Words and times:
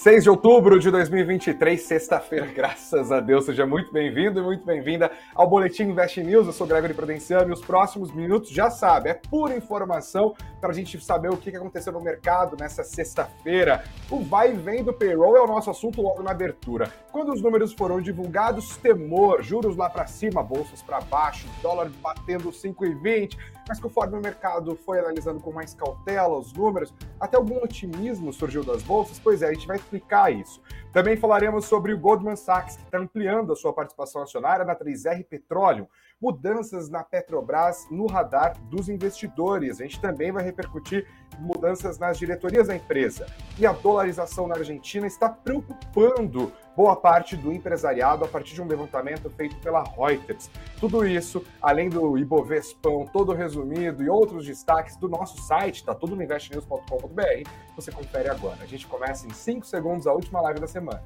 6 0.00 0.22
de 0.22 0.30
outubro 0.30 0.80
de 0.80 0.90
2023, 0.90 1.78
sexta-feira, 1.78 2.46
graças 2.56 3.12
a 3.12 3.20
Deus. 3.20 3.44
Seja 3.44 3.66
muito 3.66 3.92
bem-vindo 3.92 4.40
e 4.40 4.42
muito 4.42 4.64
bem-vinda 4.64 5.10
ao 5.34 5.46
Boletim 5.46 5.82
Invest 5.82 6.22
News. 6.22 6.46
Eu 6.46 6.54
sou 6.54 6.66
Gregory 6.66 6.94
Prudenciano 6.94 7.50
e 7.50 7.52
os 7.52 7.60
próximos 7.60 8.10
minutos, 8.10 8.48
já 8.48 8.70
sabe, 8.70 9.10
é 9.10 9.14
pura 9.14 9.54
informação 9.54 10.34
para 10.58 10.70
a 10.70 10.72
gente 10.72 10.98
saber 11.04 11.28
o 11.28 11.36
que 11.36 11.54
aconteceu 11.54 11.92
no 11.92 12.00
mercado 12.00 12.56
nessa 12.58 12.82
sexta-feira. 12.82 13.84
O 14.10 14.24
vai 14.24 14.54
e 14.54 14.56
vem 14.56 14.82
do 14.82 14.90
payroll 14.90 15.36
é 15.36 15.42
o 15.42 15.46
nosso 15.46 15.68
assunto 15.68 16.00
logo 16.00 16.22
na 16.22 16.30
abertura. 16.30 16.90
Quando 17.12 17.30
os 17.34 17.42
números 17.42 17.74
foram 17.74 18.00
divulgados, 18.00 18.78
temor, 18.78 19.42
juros 19.42 19.76
lá 19.76 19.90
para 19.90 20.06
cima, 20.06 20.42
bolsas 20.42 20.80
para 20.80 21.02
baixo, 21.02 21.46
dólar 21.60 21.90
batendo 22.00 22.48
5,20, 22.48 23.36
mas 23.70 23.78
conforme 23.78 24.18
o 24.18 24.20
mercado 24.20 24.74
foi 24.84 24.98
analisando 24.98 25.38
com 25.38 25.52
mais 25.52 25.74
cautela 25.74 26.36
os 26.36 26.52
números, 26.52 26.92
até 27.20 27.36
algum 27.36 27.62
otimismo 27.62 28.32
surgiu 28.32 28.64
das 28.64 28.82
bolsas, 28.82 29.20
pois 29.20 29.42
é, 29.42 29.46
a 29.46 29.52
gente 29.54 29.68
vai 29.68 29.76
explicar 29.76 30.32
isso. 30.32 30.60
Também 30.92 31.16
falaremos 31.16 31.66
sobre 31.66 31.92
o 31.92 31.98
Goldman 31.98 32.34
Sachs, 32.34 32.74
que 32.74 32.82
está 32.82 32.98
ampliando 32.98 33.52
a 33.52 33.56
sua 33.56 33.72
participação 33.72 34.22
acionária 34.22 34.64
na 34.64 34.74
3R 34.74 35.24
Petróleo, 35.24 35.88
mudanças 36.20 36.90
na 36.90 37.02
Petrobras 37.02 37.86
no 37.90 38.06
radar 38.06 38.56
dos 38.64 38.88
investidores. 38.88 39.80
A 39.80 39.84
gente 39.84 40.00
também 40.00 40.30
vai 40.30 40.44
repercutir 40.44 41.06
mudanças 41.38 41.98
nas 41.98 42.18
diretorias 42.18 42.68
da 42.68 42.76
empresa. 42.76 43.26
E 43.58 43.66
a 43.66 43.72
dolarização 43.72 44.46
na 44.46 44.56
Argentina 44.56 45.06
está 45.06 45.28
preocupando 45.28 46.52
boa 46.76 46.94
parte 46.94 47.36
do 47.36 47.52
empresariado 47.52 48.24
a 48.24 48.28
partir 48.28 48.54
de 48.54 48.62
um 48.62 48.66
levantamento 48.66 49.30
feito 49.30 49.56
pela 49.56 49.82
Reuters. 49.82 50.50
Tudo 50.78 51.06
isso, 51.06 51.44
além 51.60 51.88
do 51.88 52.18
Ibovespão 52.18 53.06
todo 53.06 53.32
resumido 53.32 54.02
e 54.02 54.08
outros 54.08 54.46
destaques 54.46 54.96
do 54.96 55.08
nosso 55.08 55.40
site, 55.42 55.76
está 55.76 55.94
tudo 55.94 56.14
no 56.14 56.22
investnews.com.br, 56.22 57.50
você 57.74 57.90
confere 57.90 58.28
agora. 58.28 58.58
A 58.60 58.66
gente 58.66 58.86
começa 58.86 59.26
em 59.26 59.30
5 59.30 59.66
segundos 59.66 60.06
a 60.06 60.12
última 60.12 60.40
live 60.40 60.60
da 60.60 60.66
semana. 60.66 61.02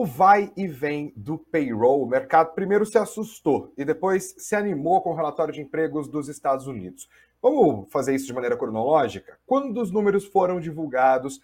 O 0.00 0.06
vai 0.06 0.50
e 0.56 0.66
vem 0.66 1.12
do 1.14 1.36
payroll, 1.36 2.02
o 2.02 2.08
mercado 2.08 2.54
primeiro 2.54 2.86
se 2.86 2.96
assustou 2.96 3.70
e 3.76 3.84
depois 3.84 4.34
se 4.38 4.56
animou 4.56 5.02
com 5.02 5.10
o 5.10 5.14
relatório 5.14 5.52
de 5.52 5.60
empregos 5.60 6.08
dos 6.08 6.26
Estados 6.26 6.66
Unidos. 6.66 7.06
Vamos 7.42 7.86
fazer 7.92 8.14
isso 8.14 8.24
de 8.24 8.32
maneira 8.32 8.56
cronológica? 8.56 9.38
Quando 9.44 9.78
os 9.78 9.90
números 9.90 10.24
foram 10.24 10.58
divulgados, 10.58 11.42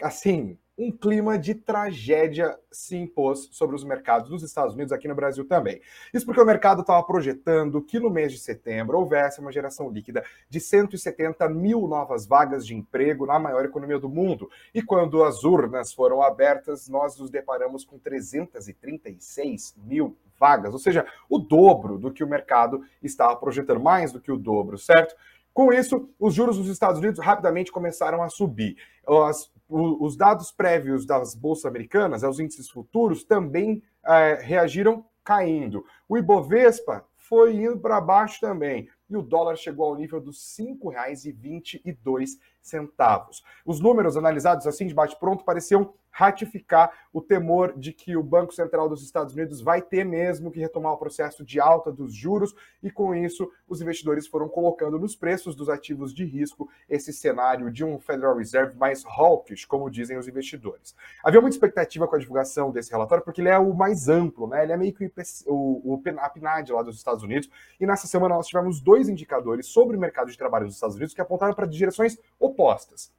assim, 0.00 0.56
um 0.78 0.92
clima 0.92 1.38
de 1.38 1.54
tragédia 1.54 2.58
se 2.70 2.96
impôs 2.96 3.48
sobre 3.50 3.74
os 3.74 3.82
mercados 3.82 4.28
dos 4.28 4.42
Estados 4.42 4.74
Unidos, 4.74 4.92
aqui 4.92 5.08
no 5.08 5.14
Brasil 5.14 5.46
também. 5.46 5.80
Isso 6.12 6.26
porque 6.26 6.40
o 6.40 6.44
mercado 6.44 6.82
estava 6.82 7.02
projetando 7.02 7.80
que 7.80 7.98
no 7.98 8.10
mês 8.10 8.32
de 8.32 8.38
setembro 8.38 8.98
houvesse 8.98 9.40
uma 9.40 9.50
geração 9.50 9.90
líquida 9.90 10.22
de 10.48 10.60
170 10.60 11.48
mil 11.48 11.88
novas 11.88 12.26
vagas 12.26 12.66
de 12.66 12.74
emprego 12.74 13.24
na 13.24 13.38
maior 13.38 13.64
economia 13.64 13.98
do 13.98 14.08
mundo. 14.08 14.50
E 14.74 14.82
quando 14.82 15.24
as 15.24 15.44
urnas 15.44 15.92
foram 15.92 16.22
abertas, 16.22 16.88
nós 16.88 17.18
nos 17.18 17.30
deparamos 17.30 17.84
com 17.84 17.98
336 17.98 19.74
mil 19.78 20.16
vagas, 20.38 20.74
ou 20.74 20.78
seja, 20.78 21.06
o 21.30 21.38
dobro 21.38 21.98
do 21.98 22.12
que 22.12 22.22
o 22.22 22.28
mercado 22.28 22.82
estava 23.02 23.34
projetando, 23.36 23.80
mais 23.80 24.12
do 24.12 24.20
que 24.20 24.30
o 24.30 24.36
dobro, 24.36 24.76
certo? 24.76 25.16
Com 25.56 25.72
isso, 25.72 26.10
os 26.20 26.34
juros 26.34 26.58
dos 26.58 26.68
Estados 26.68 27.00
Unidos 27.00 27.18
rapidamente 27.18 27.72
começaram 27.72 28.22
a 28.22 28.28
subir. 28.28 28.76
As, 29.08 29.50
os 29.68 30.16
dados 30.16 30.52
prévios 30.52 31.04
das 31.04 31.34
bolsas 31.34 31.66
americanas, 31.66 32.22
os 32.22 32.38
índices 32.38 32.68
futuros, 32.68 33.24
também 33.24 33.82
é, 34.04 34.38
reagiram 34.40 35.04
caindo. 35.24 35.84
O 36.08 36.16
Ibovespa 36.16 37.04
foi 37.16 37.56
indo 37.56 37.78
para 37.78 38.00
baixo 38.00 38.40
também 38.40 38.88
e 39.10 39.16
o 39.16 39.22
dólar 39.22 39.56
chegou 39.56 39.86
ao 39.86 39.96
nível 39.96 40.20
dos 40.20 40.56
R$ 40.58 40.78
5,22. 40.80 42.38
Os 43.64 43.80
números 43.80 44.16
analisados 44.16 44.66
assim 44.66 44.86
de 44.86 44.94
bate-pronto 44.94 45.44
pareciam 45.44 45.94
ratificar 46.16 46.90
o 47.12 47.20
temor 47.20 47.78
de 47.78 47.92
que 47.92 48.16
o 48.16 48.22
Banco 48.22 48.50
Central 48.50 48.88
dos 48.88 49.02
Estados 49.02 49.34
Unidos 49.34 49.60
vai 49.60 49.82
ter 49.82 50.02
mesmo 50.02 50.50
que 50.50 50.58
retomar 50.58 50.94
o 50.94 50.96
processo 50.96 51.44
de 51.44 51.60
alta 51.60 51.92
dos 51.92 52.14
juros, 52.14 52.54
e 52.82 52.90
com 52.90 53.14
isso 53.14 53.52
os 53.68 53.82
investidores 53.82 54.26
foram 54.26 54.48
colocando 54.48 54.98
nos 54.98 55.14
preços 55.14 55.54
dos 55.54 55.68
ativos 55.68 56.14
de 56.14 56.24
risco 56.24 56.70
esse 56.88 57.12
cenário 57.12 57.70
de 57.70 57.84
um 57.84 57.98
Federal 57.98 58.34
Reserve 58.34 58.78
mais 58.78 59.04
hawkish, 59.04 59.66
como 59.66 59.90
dizem 59.90 60.16
os 60.16 60.26
investidores. 60.26 60.96
Havia 61.22 61.42
muita 61.42 61.54
expectativa 61.54 62.08
com 62.08 62.16
a 62.16 62.18
divulgação 62.18 62.70
desse 62.70 62.90
relatório, 62.90 63.22
porque 63.22 63.42
ele 63.42 63.50
é 63.50 63.58
o 63.58 63.74
mais 63.74 64.08
amplo, 64.08 64.46
né? 64.46 64.62
Ele 64.62 64.72
é 64.72 64.76
meio 64.78 64.94
que 64.94 65.12
o, 65.46 65.92
o, 65.92 66.02
a 66.16 66.30
PNAD 66.30 66.72
lá 66.72 66.82
dos 66.82 66.96
Estados 66.96 67.22
Unidos, 67.22 67.50
e 67.78 67.86
nessa 67.86 68.06
semana 68.06 68.36
nós 68.36 68.46
tivemos 68.46 68.80
dois 68.80 69.10
indicadores 69.10 69.66
sobre 69.66 69.98
o 69.98 70.00
mercado 70.00 70.30
de 70.30 70.38
trabalho 70.38 70.64
dos 70.64 70.76
Estados 70.76 70.96
Unidos 70.96 71.12
que 71.12 71.20
apontaram 71.20 71.52
para 71.52 71.66
direções 71.66 72.18
opostas. 72.40 73.14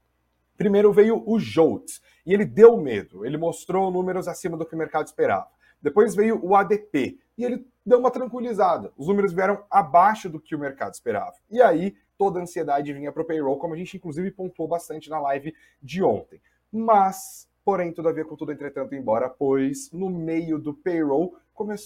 Primeiro 0.57 0.91
veio 0.91 1.23
o 1.25 1.39
JOLTS, 1.39 2.01
e 2.25 2.33
ele 2.33 2.45
deu 2.45 2.77
medo, 2.77 3.25
ele 3.25 3.37
mostrou 3.37 3.91
números 3.91 4.27
acima 4.27 4.57
do 4.57 4.65
que 4.65 4.75
o 4.75 4.77
mercado 4.77 5.05
esperava. 5.05 5.47
Depois 5.81 6.15
veio 6.15 6.43
o 6.43 6.55
ADP, 6.55 7.19
e 7.37 7.45
ele 7.45 7.65
deu 7.85 7.99
uma 7.99 8.11
tranquilizada. 8.11 8.91
Os 8.97 9.07
números 9.07 9.31
vieram 9.31 9.63
abaixo 9.69 10.27
do 10.27 10.39
que 10.39 10.55
o 10.55 10.59
mercado 10.59 10.93
esperava. 10.93 11.35
E 11.49 11.61
aí 11.61 11.95
toda 12.17 12.39
a 12.39 12.41
ansiedade 12.41 12.91
vinha 12.91 13.11
para 13.11 13.21
o 13.21 13.25
payroll, 13.25 13.59
como 13.59 13.75
a 13.75 13.77
gente 13.77 13.95
inclusive 13.95 14.31
pontuou 14.31 14.67
bastante 14.67 15.09
na 15.09 15.19
live 15.19 15.53
de 15.81 16.03
ontem. 16.03 16.41
Mas, 16.71 17.47
porém, 17.63 17.93
todavia, 17.93 18.25
tudo 18.25 18.51
entretanto, 18.51 18.95
embora, 18.95 19.29
pois 19.29 19.91
no 19.91 20.09
meio 20.09 20.57
do 20.57 20.73
payroll, 20.73 21.35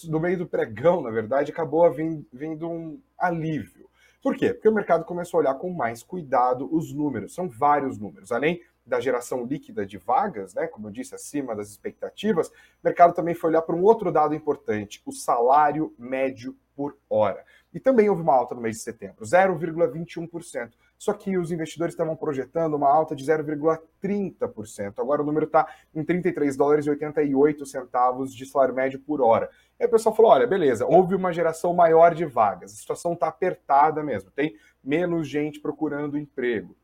no 0.07 0.19
meio 0.19 0.37
do 0.37 0.47
pregão, 0.47 1.01
na 1.01 1.09
verdade, 1.09 1.51
acabou 1.51 1.89
vindo 1.91 2.69
um 2.69 2.99
alívio. 3.17 3.80
Por 4.21 4.35
quê? 4.35 4.53
Porque 4.53 4.69
o 4.69 4.73
mercado 4.73 5.03
começou 5.03 5.39
a 5.39 5.41
olhar 5.41 5.55
com 5.55 5.71
mais 5.71 6.03
cuidado 6.03 6.69
os 6.71 6.93
números. 6.93 7.33
São 7.33 7.49
vários 7.49 7.97
números. 7.97 8.31
Além 8.31 8.61
da 8.85 8.99
geração 8.99 9.45
líquida 9.45 9.85
de 9.85 9.97
vagas, 9.97 10.53
né, 10.53 10.67
como 10.67 10.87
eu 10.87 10.91
disse, 10.91 11.15
acima 11.15 11.55
das 11.55 11.69
expectativas, 11.69 12.49
o 12.49 12.53
mercado 12.83 13.13
também 13.13 13.33
foi 13.33 13.49
olhar 13.49 13.61
para 13.61 13.75
um 13.75 13.83
outro 13.83 14.11
dado 14.11 14.35
importante, 14.35 15.01
o 15.05 15.11
salário 15.11 15.93
médio 15.97 16.55
por 16.75 16.97
hora. 17.09 17.43
E 17.73 17.79
também 17.79 18.09
houve 18.09 18.21
uma 18.21 18.33
alta 18.33 18.55
no 18.55 18.61
mês 18.61 18.77
de 18.77 18.83
setembro, 18.83 19.23
0,21%. 19.23 20.71
Só 20.97 21.13
que 21.13 21.37
os 21.37 21.51
investidores 21.51 21.93
estavam 21.93 22.15
projetando 22.15 22.75
uma 22.75 22.87
alta 22.87 23.15
de 23.15 23.23
0,30%. 23.25 24.93
Agora 24.99 25.21
o 25.21 25.25
número 25.25 25.45
está 25.45 25.67
em 25.95 26.03
33 26.03 26.55
dólares 26.55 26.85
e 26.85 26.89
88 26.89 27.65
centavos 27.65 28.33
de 28.35 28.45
salário 28.45 28.75
médio 28.75 28.99
por 28.99 29.21
hora. 29.21 29.49
Aí 29.81 29.87
o 29.87 29.89
pessoal 29.89 30.15
falou: 30.15 30.31
olha, 30.31 30.45
beleza, 30.45 30.85
houve 30.85 31.15
uma 31.15 31.33
geração 31.33 31.73
maior 31.73 32.13
de 32.13 32.23
vagas, 32.23 32.71
a 32.71 32.75
situação 32.75 33.13
está 33.13 33.27
apertada 33.27 34.03
mesmo, 34.03 34.29
tem 34.29 34.55
menos 34.83 35.27
gente 35.27 35.59
procurando 35.59 36.17
emprego 36.17 36.75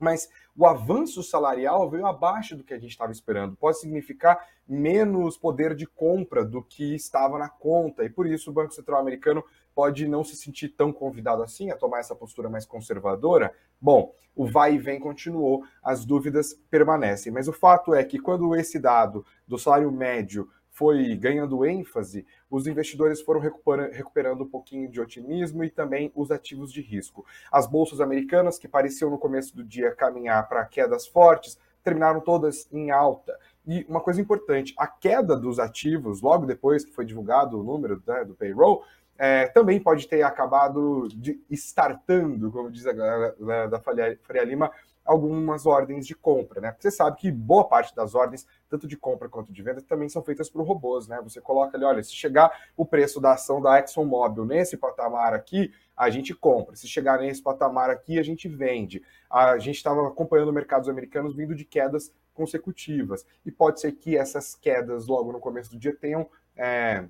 mas 0.00 0.28
o 0.56 0.66
avanço 0.66 1.22
salarial 1.22 1.88
veio 1.88 2.06
abaixo 2.06 2.56
do 2.56 2.64
que 2.64 2.74
a 2.74 2.78
gente 2.78 2.90
estava 2.90 3.12
esperando. 3.12 3.54
Pode 3.54 3.78
significar 3.78 4.44
menos 4.66 5.36
poder 5.36 5.74
de 5.74 5.86
compra 5.86 6.44
do 6.44 6.62
que 6.62 6.94
estava 6.94 7.38
na 7.38 7.48
conta, 7.48 8.04
e 8.04 8.10
por 8.10 8.26
isso 8.26 8.50
o 8.50 8.52
Banco 8.52 8.72
Central 8.72 9.00
americano 9.00 9.44
pode 9.74 10.08
não 10.08 10.24
se 10.24 10.34
sentir 10.36 10.70
tão 10.70 10.92
convidado 10.92 11.42
assim 11.42 11.70
a 11.70 11.76
tomar 11.76 12.00
essa 12.00 12.14
postura 12.14 12.48
mais 12.48 12.64
conservadora. 12.64 13.54
Bom, 13.80 14.12
o 14.34 14.46
vai 14.46 14.74
e 14.74 14.78
vem 14.78 14.98
continuou, 14.98 15.64
as 15.82 16.04
dúvidas 16.04 16.54
permanecem, 16.70 17.32
mas 17.32 17.46
o 17.46 17.52
fato 17.52 17.94
é 17.94 18.02
que 18.02 18.18
quando 18.18 18.54
esse 18.56 18.78
dado 18.78 19.24
do 19.46 19.58
salário 19.58 19.90
médio 19.92 20.48
foi 20.80 21.14
ganhando 21.14 21.66
ênfase, 21.66 22.24
os 22.50 22.66
investidores 22.66 23.20
foram 23.20 23.38
recuperando 23.38 24.44
um 24.44 24.48
pouquinho 24.48 24.90
de 24.90 24.98
otimismo 24.98 25.62
e 25.62 25.68
também 25.68 26.10
os 26.14 26.30
ativos 26.30 26.72
de 26.72 26.80
risco. 26.80 27.26
As 27.52 27.66
bolsas 27.66 28.00
americanas, 28.00 28.58
que 28.58 28.66
pareciam 28.66 29.10
no 29.10 29.18
começo 29.18 29.54
do 29.54 29.62
dia 29.62 29.94
caminhar 29.94 30.48
para 30.48 30.64
quedas 30.64 31.06
fortes, 31.06 31.58
terminaram 31.84 32.22
todas 32.22 32.66
em 32.72 32.90
alta. 32.90 33.38
E 33.66 33.84
uma 33.90 34.00
coisa 34.00 34.22
importante, 34.22 34.72
a 34.78 34.86
queda 34.86 35.36
dos 35.36 35.58
ativos, 35.58 36.22
logo 36.22 36.46
depois 36.46 36.82
que 36.82 36.94
foi 36.94 37.04
divulgado 37.04 37.60
o 37.60 37.62
número 37.62 38.02
né, 38.06 38.24
do 38.24 38.34
payroll, 38.34 38.82
é, 39.18 39.48
também 39.48 39.78
pode 39.78 40.08
ter 40.08 40.22
acabado 40.22 41.08
de, 41.08 41.38
startando, 41.50 42.50
como 42.50 42.70
diz 42.70 42.86
a 42.86 42.92
galera 42.94 43.68
da 43.68 43.78
Faria 43.78 44.44
Lima, 44.46 44.72
algumas 45.04 45.66
ordens 45.66 46.06
de 46.06 46.14
compra, 46.14 46.60
né? 46.60 46.76
Você 46.78 46.90
sabe 46.90 47.16
que 47.16 47.32
boa 47.32 47.66
parte 47.66 47.94
das 47.94 48.14
ordens, 48.14 48.46
tanto 48.68 48.86
de 48.86 48.96
compra 48.96 49.28
quanto 49.28 49.52
de 49.52 49.62
venda, 49.62 49.82
também 49.82 50.08
são 50.08 50.22
feitas 50.22 50.48
por 50.48 50.62
robôs, 50.62 51.08
né? 51.08 51.20
Você 51.22 51.40
coloca 51.40 51.76
ali, 51.76 51.84
olha, 51.84 52.02
se 52.02 52.14
chegar 52.14 52.50
o 52.76 52.84
preço 52.84 53.20
da 53.20 53.32
ação 53.32 53.60
da 53.60 53.78
ExxonMobil 53.78 54.44
nesse 54.44 54.76
patamar 54.76 55.34
aqui, 55.34 55.72
a 55.96 56.08
gente 56.10 56.34
compra. 56.34 56.76
Se 56.76 56.86
chegar 56.86 57.18
nesse 57.18 57.42
patamar 57.42 57.90
aqui, 57.90 58.18
a 58.18 58.22
gente 58.22 58.48
vende. 58.48 59.02
A 59.28 59.58
gente 59.58 59.76
estava 59.76 60.06
acompanhando 60.06 60.52
mercados 60.52 60.88
americanos 60.88 61.34
vindo 61.34 61.54
de 61.54 61.64
quedas 61.64 62.12
consecutivas. 62.32 63.26
E 63.44 63.50
pode 63.50 63.80
ser 63.80 63.92
que 63.92 64.16
essas 64.16 64.54
quedas 64.54 65.06
logo 65.06 65.32
no 65.32 65.40
começo 65.40 65.70
do 65.70 65.78
dia 65.78 65.94
tenham, 65.94 66.28
é, 66.56 67.04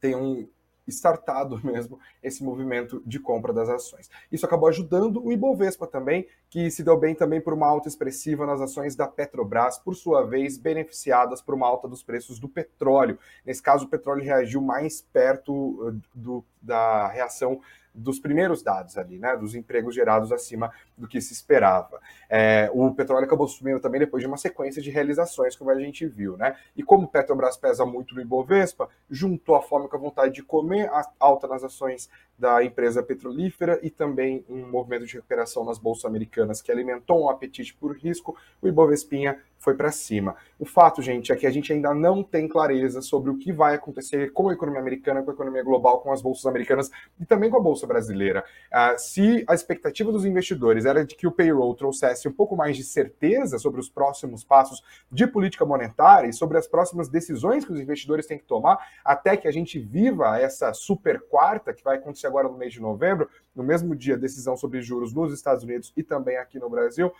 tenham 0.00 0.48
startado 0.86 1.60
mesmo 1.64 1.98
esse 2.22 2.42
movimento 2.42 3.02
de 3.06 3.18
compra 3.18 3.52
das 3.52 3.68
ações. 3.68 4.10
Isso 4.30 4.46
acabou 4.46 4.68
ajudando 4.68 5.24
o 5.24 5.32
Ibovespa 5.32 5.86
também, 5.86 6.26
que 6.48 6.70
se 6.70 6.82
deu 6.82 6.98
bem 6.98 7.14
também 7.14 7.40
por 7.40 7.52
uma 7.52 7.66
alta 7.66 7.88
expressiva 7.88 8.46
nas 8.46 8.60
ações 8.60 8.94
da 8.94 9.06
Petrobras, 9.06 9.78
por 9.78 9.94
sua 9.94 10.24
vez 10.24 10.58
beneficiadas 10.58 11.42
por 11.42 11.54
uma 11.54 11.66
alta 11.66 11.88
dos 11.88 12.02
preços 12.02 12.38
do 12.38 12.48
petróleo. 12.48 13.18
Nesse 13.44 13.62
caso, 13.62 13.86
o 13.86 13.88
petróleo 13.88 14.24
reagiu 14.24 14.60
mais 14.60 15.00
perto 15.00 15.52
uh, 15.52 16.00
do 16.14 16.44
da 16.62 17.08
reação 17.08 17.60
dos 17.94 18.18
primeiros 18.18 18.62
dados 18.62 18.96
ali, 18.96 19.18
né, 19.18 19.36
dos 19.36 19.54
empregos 19.54 19.94
gerados 19.94 20.32
acima 20.32 20.72
do 21.02 21.08
que 21.08 21.20
se 21.20 21.32
esperava. 21.32 22.00
É, 22.30 22.70
o 22.72 22.94
petróleo 22.94 23.24
acabou 23.24 23.48
subindo 23.48 23.80
também 23.80 23.98
depois 23.98 24.22
de 24.22 24.26
uma 24.28 24.36
sequência 24.36 24.80
de 24.80 24.88
realizações, 24.88 25.56
como 25.56 25.68
a 25.70 25.74
gente 25.74 26.06
viu, 26.06 26.36
né? 26.36 26.56
E 26.76 26.82
como 26.82 27.06
o 27.06 27.08
Petrobras 27.08 27.56
pesa 27.56 27.84
muito 27.84 28.14
no 28.14 28.20
Ibovespa, 28.20 28.88
juntou 29.10 29.56
a 29.56 29.62
fome 29.62 29.88
com 29.88 29.96
a 29.96 29.98
vontade 29.98 30.32
de 30.32 30.44
comer, 30.44 30.88
a 30.90 31.04
alta 31.18 31.48
nas 31.48 31.64
ações 31.64 32.08
da 32.38 32.64
empresa 32.64 33.02
petrolífera 33.02 33.80
e 33.82 33.90
também 33.90 34.44
um 34.48 34.68
movimento 34.68 35.06
de 35.06 35.14
recuperação 35.14 35.64
nas 35.64 35.78
bolsas 35.78 36.04
americanas 36.04 36.62
que 36.62 36.70
alimentou 36.70 37.24
um 37.24 37.28
apetite 37.28 37.74
por 37.74 37.96
risco, 37.96 38.36
o 38.60 38.68
Ibovespinha 38.68 39.38
foi 39.62 39.74
para 39.74 39.92
cima. 39.92 40.34
O 40.58 40.64
fato, 40.64 41.00
gente, 41.00 41.30
é 41.30 41.36
que 41.36 41.46
a 41.46 41.50
gente 41.50 41.72
ainda 41.72 41.94
não 41.94 42.22
tem 42.24 42.48
clareza 42.48 43.00
sobre 43.00 43.30
o 43.30 43.38
que 43.38 43.52
vai 43.52 43.76
acontecer 43.76 44.32
com 44.32 44.48
a 44.48 44.52
economia 44.52 44.80
americana, 44.80 45.22
com 45.22 45.30
a 45.30 45.34
economia 45.34 45.62
global, 45.62 46.00
com 46.00 46.12
as 46.12 46.20
bolsas 46.20 46.44
americanas 46.46 46.90
e 47.20 47.24
também 47.24 47.48
com 47.48 47.58
a 47.58 47.62
bolsa 47.62 47.86
brasileira. 47.86 48.44
Uh, 48.72 48.98
se 48.98 49.44
a 49.46 49.54
expectativa 49.54 50.10
dos 50.10 50.24
investidores 50.24 50.84
era 50.92 51.04
de 51.04 51.16
que 51.16 51.26
o 51.26 51.32
payroll 51.32 51.74
trouxesse 51.74 52.28
um 52.28 52.32
pouco 52.32 52.56
mais 52.56 52.76
de 52.76 52.84
certeza 52.84 53.58
sobre 53.58 53.80
os 53.80 53.88
próximos 53.88 54.44
passos 54.44 54.82
de 55.10 55.26
política 55.26 55.66
monetária 55.66 56.28
e 56.28 56.32
sobre 56.32 56.56
as 56.56 56.66
próximas 56.66 57.08
decisões 57.08 57.64
que 57.64 57.72
os 57.72 57.80
investidores 57.80 58.26
têm 58.26 58.38
que 58.38 58.44
tomar, 58.44 58.78
até 59.04 59.36
que 59.36 59.48
a 59.48 59.52
gente 59.52 59.78
viva 59.78 60.38
essa 60.38 60.72
super 60.72 61.20
quarta 61.22 61.74
que 61.74 61.82
vai 61.82 61.96
acontecer 61.96 62.26
agora 62.26 62.48
no 62.48 62.56
mês 62.56 62.72
de 62.72 62.80
novembro, 62.80 63.28
no 63.54 63.64
mesmo 63.64 63.96
dia, 63.96 64.16
decisão 64.16 64.56
sobre 64.56 64.80
juros 64.80 65.12
nos 65.12 65.32
Estados 65.32 65.64
Unidos 65.64 65.92
e 65.96 66.02
também 66.02 66.36
aqui 66.36 66.58
no 66.58 66.70
Brasil 66.70 67.12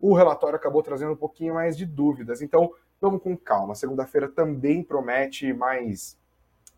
o 0.00 0.14
relatório 0.14 0.56
acabou 0.56 0.82
trazendo 0.82 1.12
um 1.12 1.16
pouquinho 1.16 1.54
mais 1.54 1.76
de 1.76 1.84
dúvidas. 1.84 2.40
Então, 2.40 2.72
vamos 3.00 3.22
com 3.22 3.36
calma. 3.36 3.74
Segunda-feira 3.74 4.28
também 4.28 4.82
promete 4.82 5.52
mais 5.52 6.16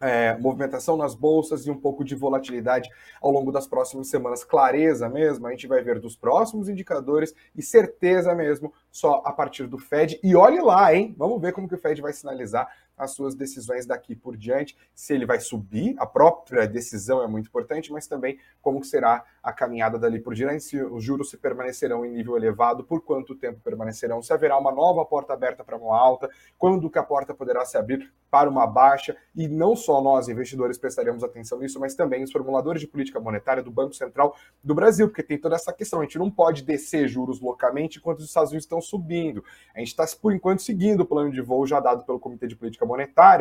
é, 0.02 0.37
movimentação 0.37 0.96
nas 0.96 1.14
bolsas 1.14 1.64
e 1.64 1.70
um 1.70 1.78
pouco 1.78 2.04
de 2.04 2.16
volatilidade 2.16 2.90
ao 3.20 3.31
longo 3.31 3.52
das 3.52 3.66
próximas 3.66 4.08
semanas. 4.08 4.43
Clareza 4.43 5.08
mesmo, 5.08 5.46
a 5.46 5.50
gente 5.50 5.69
vai 5.69 5.82
ver 5.82 6.00
dos 6.00 6.16
próximos 6.16 6.69
indicadores 6.69 7.32
e 7.54 7.62
certeza 7.62 8.34
mesmo 8.34 8.72
só 8.90 9.22
a 9.25 9.32
partir 9.32 9.69
do 9.69 9.78
Fed. 9.78 10.19
E 10.22 10.34
olhe 10.34 10.60
lá, 10.60 10.93
hein? 10.94 11.14
Vamos 11.16 11.40
ver 11.40 11.52
como 11.52 11.69
que 11.69 11.76
o 11.76 11.78
Fed 11.78 12.02
vai 12.02 12.12
sinalizar 12.12 12.69
as 13.02 13.12
suas 13.12 13.34
decisões 13.34 13.84
daqui 13.84 14.14
por 14.14 14.37
diante, 14.37 14.76
se 14.94 15.12
ele 15.12 15.26
vai 15.26 15.40
subir, 15.40 15.94
a 15.99 16.06
própria 16.06 16.66
decisão 16.66 17.22
é 17.22 17.26
muito 17.26 17.49
importante, 17.49 17.93
mas 17.93 18.06
também 18.06 18.38
como 18.60 18.84
será 18.84 19.25
a 19.43 19.52
caminhada 19.52 19.99
dali 19.99 20.20
por 20.20 20.34
diante, 20.34 20.62
se 20.62 20.81
os 20.81 21.02
juros 21.02 21.31
se 21.31 21.37
permanecerão 21.37 22.04
em 22.04 22.10
nível 22.10 22.37
elevado, 22.37 22.84
por 22.84 23.02
quanto 23.02 23.34
tempo 23.34 23.60
permanecerão, 23.60 24.22
se 24.22 24.32
haverá 24.32 24.56
uma 24.56 24.70
nova 24.70 25.04
porta 25.04 25.32
aberta 25.32 25.64
para 25.64 25.76
uma 25.76 25.99
alta, 25.99 26.31
quando 26.56 26.88
que 26.88 26.99
a 26.99 27.02
porta 27.02 27.34
poderá 27.34 27.64
se 27.64 27.76
abrir 27.76 28.12
para 28.31 28.49
uma 28.49 28.66
baixa, 28.66 29.14
e 29.34 29.46
não 29.46 29.76
só 29.76 30.00
nós, 30.00 30.28
investidores, 30.28 30.78
prestaremos 30.78 31.22
atenção 31.22 31.58
nisso, 31.58 31.78
mas 31.78 31.94
também 31.94 32.22
os 32.22 32.32
formuladores 32.32 32.81
de 32.81 32.87
política 32.87 33.20
monetária 33.20 33.62
do 33.62 33.70
Banco 33.70 33.94
Central 33.94 34.34
do 34.64 34.75
Brasil, 34.75 35.08
porque 35.08 35.22
tem 35.22 35.37
toda 35.37 35.56
essa 35.56 35.72
questão, 35.72 36.00
a 36.00 36.05
gente 36.05 36.19
não 36.19 36.31
pode 36.31 36.62
descer 36.62 37.08
juros 37.08 37.40
loucamente 37.40 37.98
enquanto 37.98 38.20
os 38.20 38.25
Estados 38.25 38.50
Unidos 38.50 38.64
estão 38.64 38.81
subindo. 38.81 39.44
A 39.75 39.81
gente 39.81 39.88
está, 39.88 40.06
por 40.20 40.32
enquanto, 40.32 40.62
seguindo 40.62 41.00
o 41.00 41.06
plano 41.06 41.31
de 41.31 41.43
voo 41.43 41.66
já 41.66 41.78
dado 41.81 42.05
pelo 42.05 42.19
Comitê 42.19 42.46
de 42.46 42.56
Política 42.56 42.87
Monetária 42.87 42.92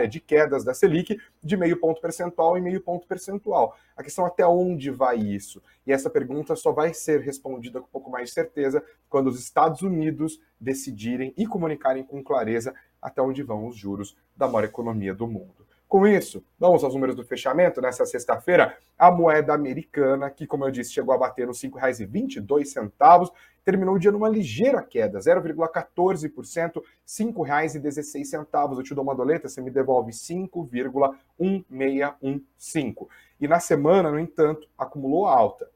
de 0.09 0.19
quedas 0.19 0.63
da 0.63 0.73
Selic 0.73 1.19
de 1.43 1.57
meio 1.57 1.79
ponto 1.79 2.01
percentual 2.01 2.57
em 2.57 2.61
meio 2.61 2.81
ponto 2.81 3.07
percentual. 3.07 3.75
A 3.95 4.03
questão 4.03 4.25
é 4.25 4.27
até 4.27 4.45
onde 4.45 4.89
vai 4.89 5.17
isso? 5.17 5.61
E 5.85 5.91
essa 5.91 6.09
pergunta 6.09 6.55
só 6.55 6.71
vai 6.71 6.93
ser 6.93 7.21
respondida 7.21 7.79
com 7.79 7.87
um 7.87 7.91
pouco 7.91 8.09
mais 8.09 8.29
de 8.29 8.33
certeza 8.33 8.83
quando 9.09 9.27
os 9.27 9.39
Estados 9.39 9.81
Unidos 9.81 10.39
decidirem 10.59 11.33
e 11.37 11.45
comunicarem 11.45 12.03
com 12.03 12.23
clareza 12.23 12.73
até 13.01 13.21
onde 13.21 13.43
vão 13.43 13.67
os 13.67 13.75
juros 13.75 14.15
da 14.35 14.47
maior 14.47 14.65
economia 14.65 15.13
do 15.13 15.27
mundo. 15.27 15.61
Com 15.91 16.07
isso, 16.07 16.41
vamos 16.57 16.85
aos 16.85 16.93
números 16.93 17.17
do 17.17 17.25
fechamento. 17.25 17.81
Nessa 17.81 18.05
sexta-feira, 18.05 18.77
a 18.97 19.11
moeda 19.11 19.53
americana, 19.53 20.29
que, 20.29 20.47
como 20.47 20.63
eu 20.63 20.71
disse, 20.71 20.93
chegou 20.93 21.13
a 21.13 21.17
bater 21.17 21.45
nos 21.45 21.61
R$ 21.61 21.69
5,22, 21.69 23.29
terminou 23.63 23.95
o 23.95 23.99
dia 23.99 24.11
numa 24.11 24.29
ligeira 24.29 24.81
queda, 24.81 25.19
0,14%, 25.19 26.75
R$ 26.75 26.83
5,16. 27.05 28.77
Eu 28.77 28.83
te 28.83 28.95
dou 28.95 29.03
uma 29.03 29.15
doleta, 29.15 29.47
você 29.47 29.61
me 29.61 29.71
devolve 29.71 30.11
5,1615. 30.11 33.07
E 33.39 33.47
na 33.47 33.59
semana, 33.59 34.11
no 34.11 34.19
entanto, 34.19 34.67
acumulou 34.77 35.25
alta 35.25 35.69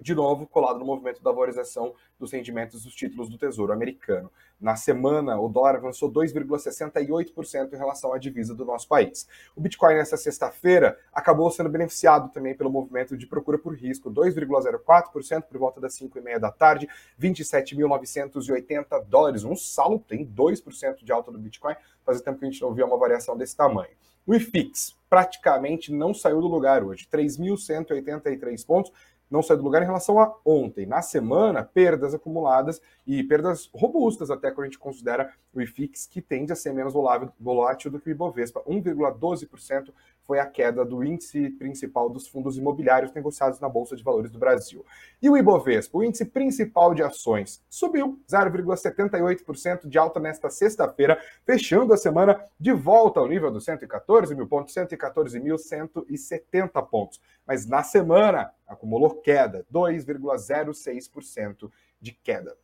de 0.00 0.14
novo 0.14 0.46
colado 0.46 0.78
no 0.78 0.84
movimento 0.84 1.22
da 1.22 1.30
valorização 1.30 1.94
dos 2.18 2.32
rendimentos 2.32 2.82
dos 2.82 2.94
títulos 2.94 3.28
do 3.28 3.38
Tesouro 3.38 3.72
americano. 3.72 4.30
Na 4.60 4.76
semana, 4.76 5.38
o 5.38 5.48
dólar 5.48 5.76
avançou 5.76 6.10
2,68% 6.10 7.72
em 7.72 7.76
relação 7.76 8.12
à 8.12 8.18
divisa 8.18 8.54
do 8.54 8.64
nosso 8.64 8.88
país. 8.88 9.28
O 9.54 9.60
Bitcoin, 9.60 9.94
nessa 9.94 10.16
sexta-feira, 10.16 10.98
acabou 11.12 11.50
sendo 11.50 11.68
beneficiado 11.68 12.32
também 12.32 12.54
pelo 12.54 12.70
movimento 12.70 13.16
de 13.16 13.26
procura 13.26 13.58
por 13.58 13.74
risco, 13.74 14.10
2,04% 14.10 15.42
por 15.42 15.58
volta 15.58 15.80
das 15.80 15.98
5h30 15.98 16.38
da 16.38 16.50
tarde, 16.50 16.88
27.980 17.20 19.04
dólares, 19.06 19.44
um 19.44 19.56
salto 19.56 20.14
em 20.14 20.26
2% 20.26 21.04
de 21.04 21.12
alta 21.12 21.30
do 21.30 21.38
Bitcoin. 21.38 21.74
Fazia 22.04 22.22
tempo 22.22 22.38
que 22.38 22.46
a 22.46 22.50
gente 22.50 22.62
não 22.62 22.72
via 22.74 22.86
uma 22.86 22.98
variação 22.98 23.36
desse 23.36 23.56
tamanho. 23.56 23.92
O 24.26 24.34
IFIX 24.34 24.96
praticamente 25.08 25.92
não 25.92 26.14
saiu 26.14 26.40
do 26.40 26.48
lugar 26.48 26.82
hoje, 26.82 27.06
3.183 27.12 28.66
pontos, 28.66 28.90
não 29.34 29.42
sai 29.42 29.56
do 29.56 29.64
lugar 29.64 29.82
em 29.82 29.86
relação 29.86 30.20
a 30.20 30.32
ontem. 30.44 30.86
Na 30.86 31.02
semana, 31.02 31.64
perdas 31.64 32.14
acumuladas 32.14 32.80
e 33.04 33.22
perdas 33.24 33.68
robustas, 33.74 34.30
até 34.30 34.50
quando 34.50 34.62
a 34.62 34.66
gente 34.66 34.78
considera 34.78 35.32
o 35.52 35.60
IFIX, 35.60 36.06
que 36.06 36.22
tende 36.22 36.52
a 36.52 36.56
ser 36.56 36.72
menos 36.72 36.94
volátil 37.38 37.90
do 37.90 38.00
que 38.00 38.08
o 38.08 38.12
Ibovespa. 38.12 38.62
1,12% 38.62 39.92
foi 40.26 40.38
a 40.38 40.46
queda 40.46 40.84
do 40.84 41.04
índice 41.04 41.50
principal 41.50 42.08
dos 42.08 42.26
fundos 42.26 42.56
imobiliários 42.56 43.12
negociados 43.12 43.60
na 43.60 43.68
Bolsa 43.68 43.94
de 43.94 44.02
Valores 44.02 44.30
do 44.30 44.38
Brasil. 44.38 44.84
E 45.20 45.28
o 45.28 45.36
Ibovespa, 45.36 45.98
o 45.98 46.04
índice 46.04 46.24
principal 46.24 46.94
de 46.94 47.02
ações, 47.02 47.62
subiu 47.68 48.18
0,78% 48.28 49.86
de 49.86 49.98
alta 49.98 50.18
nesta 50.18 50.48
sexta-feira, 50.48 51.20
fechando 51.44 51.92
a 51.92 51.96
semana 51.96 52.42
de 52.58 52.72
volta 52.72 53.20
ao 53.20 53.28
nível 53.28 53.50
dos 53.50 53.64
114 53.64 54.34
mil 54.34 54.46
pontos, 54.46 54.74
114.170 54.74 56.88
pontos. 56.88 57.20
Mas 57.46 57.66
na 57.66 57.82
semana 57.82 58.50
acumulou 58.66 59.20
queda, 59.20 59.66
2,06% 59.72 61.70
de 62.00 62.12
queda. 62.12 62.56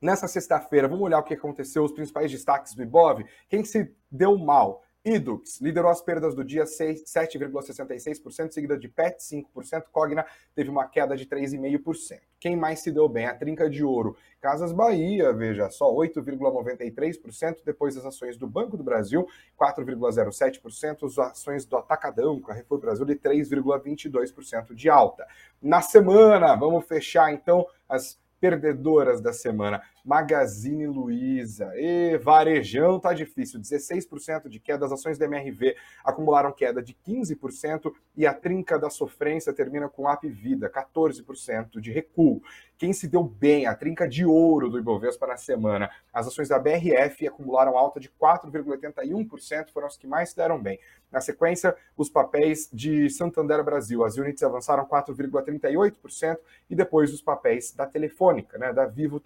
Nessa 0.00 0.28
sexta-feira, 0.28 0.86
vamos 0.86 1.04
olhar 1.04 1.18
o 1.18 1.22
que 1.22 1.34
aconteceu, 1.34 1.82
os 1.82 1.92
principais 1.92 2.30
destaques 2.30 2.74
do 2.74 2.82
Ibov. 2.82 3.24
Quem 3.48 3.64
se 3.64 3.90
deu 4.10 4.36
mal? 4.36 4.82
Idux 5.06 5.60
liderou 5.60 5.88
as 5.88 6.00
perdas 6.00 6.34
do 6.34 6.42
dia 6.42 6.64
7,66%, 6.64 8.50
seguida 8.50 8.76
de 8.76 8.88
PET 8.88 9.18
5%, 9.22 9.84
Cogna 9.92 10.26
teve 10.52 10.68
uma 10.68 10.88
queda 10.88 11.16
de 11.16 11.24
3,5%. 11.26 12.18
Quem 12.40 12.56
mais 12.56 12.80
se 12.80 12.90
deu 12.90 13.08
bem? 13.08 13.26
A 13.26 13.34
Trinca 13.34 13.70
de 13.70 13.84
Ouro. 13.84 14.16
Casas 14.40 14.72
Bahia, 14.72 15.32
veja 15.32 15.70
só, 15.70 15.94
8,93%, 15.94 17.58
depois 17.64 17.96
as 17.96 18.04
ações 18.04 18.36
do 18.36 18.48
Banco 18.48 18.76
do 18.76 18.82
Brasil, 18.82 19.28
4,07%, 19.56 21.06
as 21.06 21.18
ações 21.18 21.64
do 21.64 21.76
Atacadão, 21.76 22.40
Carrefour 22.40 22.80
Brasil, 22.80 23.04
de 23.04 23.14
3,22% 23.14 24.74
de 24.74 24.90
alta. 24.90 25.24
Na 25.62 25.80
semana, 25.82 26.56
vamos 26.56 26.84
fechar 26.84 27.32
então 27.32 27.64
as 27.88 28.18
perdedoras 28.40 29.20
da 29.20 29.32
semana. 29.32 29.80
Magazine 30.06 30.86
Luiza. 30.86 31.72
E 31.74 32.16
varejão 32.18 33.00
tá 33.00 33.12
difícil. 33.12 33.58
16% 33.58 34.48
de 34.48 34.60
queda. 34.60 34.86
As 34.86 34.92
ações 34.92 35.18
da 35.18 35.24
MRV 35.24 35.74
acumularam 36.04 36.52
queda 36.52 36.80
de 36.80 36.94
15% 36.94 37.92
e 38.16 38.24
a 38.24 38.32
trinca 38.32 38.78
da 38.78 38.88
sofrência 38.88 39.52
termina 39.52 39.88
com 39.88 40.08
App 40.08 40.28
Vida, 40.28 40.70
14% 40.70 41.80
de 41.80 41.90
recuo. 41.90 42.40
Quem 42.78 42.92
se 42.92 43.08
deu 43.08 43.24
bem, 43.24 43.66
a 43.66 43.74
trinca 43.74 44.06
de 44.06 44.24
ouro 44.24 44.68
do 44.68 44.78
Ibovespa 44.78 45.26
na 45.26 45.36
semana. 45.36 45.90
As 46.12 46.26
ações 46.26 46.48
da 46.48 46.58
BRF 46.58 47.26
acumularam 47.26 47.76
alta 47.76 47.98
de 47.98 48.10
4,81%, 48.10 49.70
foram 49.72 49.86
as 49.86 49.96
que 49.96 50.06
mais 50.06 50.30
se 50.30 50.36
deram 50.36 50.60
bem. 50.60 50.78
Na 51.10 51.20
sequência, 51.20 51.74
os 51.96 52.10
papéis 52.10 52.68
de 52.70 53.08
Santander 53.08 53.64
Brasil. 53.64 54.04
As 54.04 54.18
units 54.18 54.42
avançaram 54.42 54.84
4,38% 54.84 56.36
e 56.68 56.74
depois 56.74 57.14
os 57.14 57.22
papéis 57.22 57.72
da 57.72 57.86
Telefônica, 57.86 58.58
né, 58.58 58.72
da 58.72 58.84
Vivo 58.84 59.18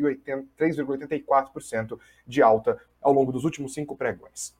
3,84% 0.00 1.98
de 2.26 2.42
alta 2.42 2.80
ao 3.00 3.12
longo 3.12 3.32
dos 3.32 3.44
últimos 3.44 3.74
cinco 3.74 3.96
pregões. 3.96 4.58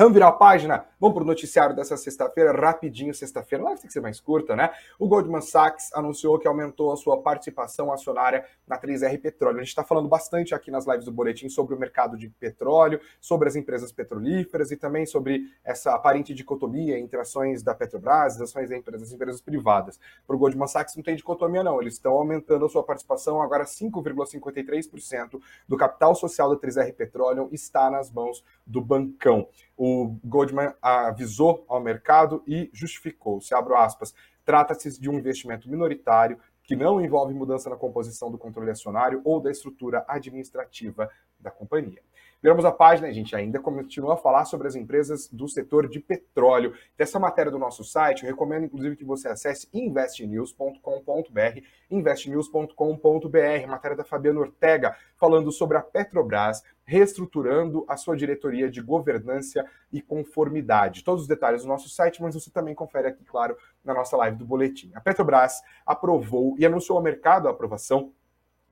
Vamos 0.00 0.14
virar 0.14 0.28
a 0.28 0.32
página? 0.32 0.86
Vamos 1.00 1.16
para 1.16 1.24
o 1.24 1.26
noticiário 1.26 1.74
dessa 1.74 1.96
sexta-feira, 1.96 2.52
rapidinho, 2.52 3.12
sexta-feira. 3.12 3.64
Lá 3.64 3.70
tem 3.74 3.88
que 3.88 3.92
ser 3.92 4.00
mais 4.00 4.20
curta, 4.20 4.54
né? 4.54 4.70
O 4.96 5.08
Goldman 5.08 5.40
Sachs 5.40 5.92
anunciou 5.92 6.38
que 6.38 6.46
aumentou 6.46 6.92
a 6.92 6.96
sua 6.96 7.20
participação 7.20 7.92
acionária 7.92 8.44
na 8.64 8.78
3R 8.78 9.20
Petróleo. 9.20 9.56
A 9.56 9.58
gente 9.58 9.70
está 9.70 9.82
falando 9.82 10.08
bastante 10.08 10.54
aqui 10.54 10.70
nas 10.70 10.86
lives 10.86 11.04
do 11.04 11.10
Boletim 11.10 11.48
sobre 11.48 11.74
o 11.74 11.78
mercado 11.80 12.16
de 12.16 12.28
petróleo, 12.28 13.00
sobre 13.20 13.48
as 13.48 13.56
empresas 13.56 13.90
petrolíferas 13.90 14.70
e 14.70 14.76
também 14.76 15.04
sobre 15.04 15.50
essa 15.64 15.92
aparente 15.92 16.32
dicotomia 16.32 16.96
entre 16.96 17.18
ações 17.18 17.64
da 17.64 17.74
Petrobras 17.74 18.40
ações 18.40 18.70
das 18.70 19.10
empresas 19.10 19.40
privadas. 19.40 19.98
Para 20.24 20.36
o 20.36 20.38
Goldman 20.38 20.68
Sachs 20.68 20.94
não 20.94 21.02
tem 21.02 21.16
dicotomia, 21.16 21.64
não. 21.64 21.82
Eles 21.82 21.94
estão 21.94 22.12
aumentando 22.12 22.64
a 22.64 22.68
sua 22.68 22.84
participação, 22.84 23.42
agora 23.42 23.64
5,53% 23.64 25.40
do 25.66 25.76
capital 25.76 26.14
social 26.14 26.50
da 26.50 26.56
3R 26.56 26.94
Petróleo 26.94 27.48
está 27.50 27.90
nas 27.90 28.12
mãos 28.12 28.44
do 28.64 28.80
bancão. 28.80 29.48
O 29.78 30.18
Goldman 30.24 30.74
avisou 30.82 31.64
ao 31.68 31.80
mercado 31.80 32.42
e 32.46 32.68
justificou, 32.72 33.40
se 33.40 33.54
abro 33.54 33.76
aspas, 33.76 34.12
trata-se 34.44 35.00
de 35.00 35.08
um 35.08 35.14
investimento 35.14 35.70
minoritário 35.70 36.38
que 36.64 36.74
não 36.74 37.00
envolve 37.00 37.32
mudança 37.32 37.70
na 37.70 37.76
composição 37.76 38.30
do 38.30 38.36
controle 38.36 38.70
acionário 38.70 39.22
ou 39.24 39.40
da 39.40 39.50
estrutura 39.50 40.04
administrativa 40.08 41.08
da 41.38 41.50
companhia. 41.50 42.02
Viramos 42.40 42.64
a 42.64 42.70
página, 42.70 43.08
a 43.08 43.12
gente 43.12 43.34
ainda 43.34 43.58
continua 43.58 44.14
a 44.14 44.16
falar 44.16 44.44
sobre 44.44 44.68
as 44.68 44.76
empresas 44.76 45.28
do 45.28 45.48
setor 45.48 45.88
de 45.88 45.98
petróleo. 45.98 46.72
Dessa 46.96 47.18
matéria 47.18 47.50
do 47.50 47.58
nosso 47.58 47.82
site, 47.82 48.22
eu 48.22 48.30
recomendo 48.30 48.64
inclusive 48.64 48.94
que 48.94 49.04
você 49.04 49.26
acesse 49.28 49.68
investnews.com.br, 49.74 51.60
investnews.com.br, 51.90 53.66
matéria 53.68 53.96
da 53.96 54.04
Fabiana 54.04 54.40
Ortega, 54.40 54.96
falando 55.16 55.50
sobre 55.50 55.76
a 55.76 55.82
Petrobras 55.82 56.62
reestruturando 56.88 57.84
a 57.86 57.98
sua 57.98 58.16
diretoria 58.16 58.70
de 58.70 58.80
governança 58.80 59.62
e 59.92 60.00
conformidade. 60.00 61.04
Todos 61.04 61.22
os 61.22 61.28
detalhes 61.28 61.62
no 61.62 61.68
nosso 61.68 61.90
site, 61.90 62.22
mas 62.22 62.34
você 62.34 62.50
também 62.50 62.74
confere 62.74 63.08
aqui, 63.08 63.22
claro, 63.26 63.54
na 63.84 63.92
nossa 63.92 64.16
live 64.16 64.38
do 64.38 64.46
boletim. 64.46 64.90
A 64.94 65.00
Petrobras 65.00 65.60
aprovou 65.84 66.56
e 66.58 66.64
anunciou 66.64 66.96
ao 66.96 67.04
mercado 67.04 67.46
a 67.46 67.50
aprovação 67.50 68.10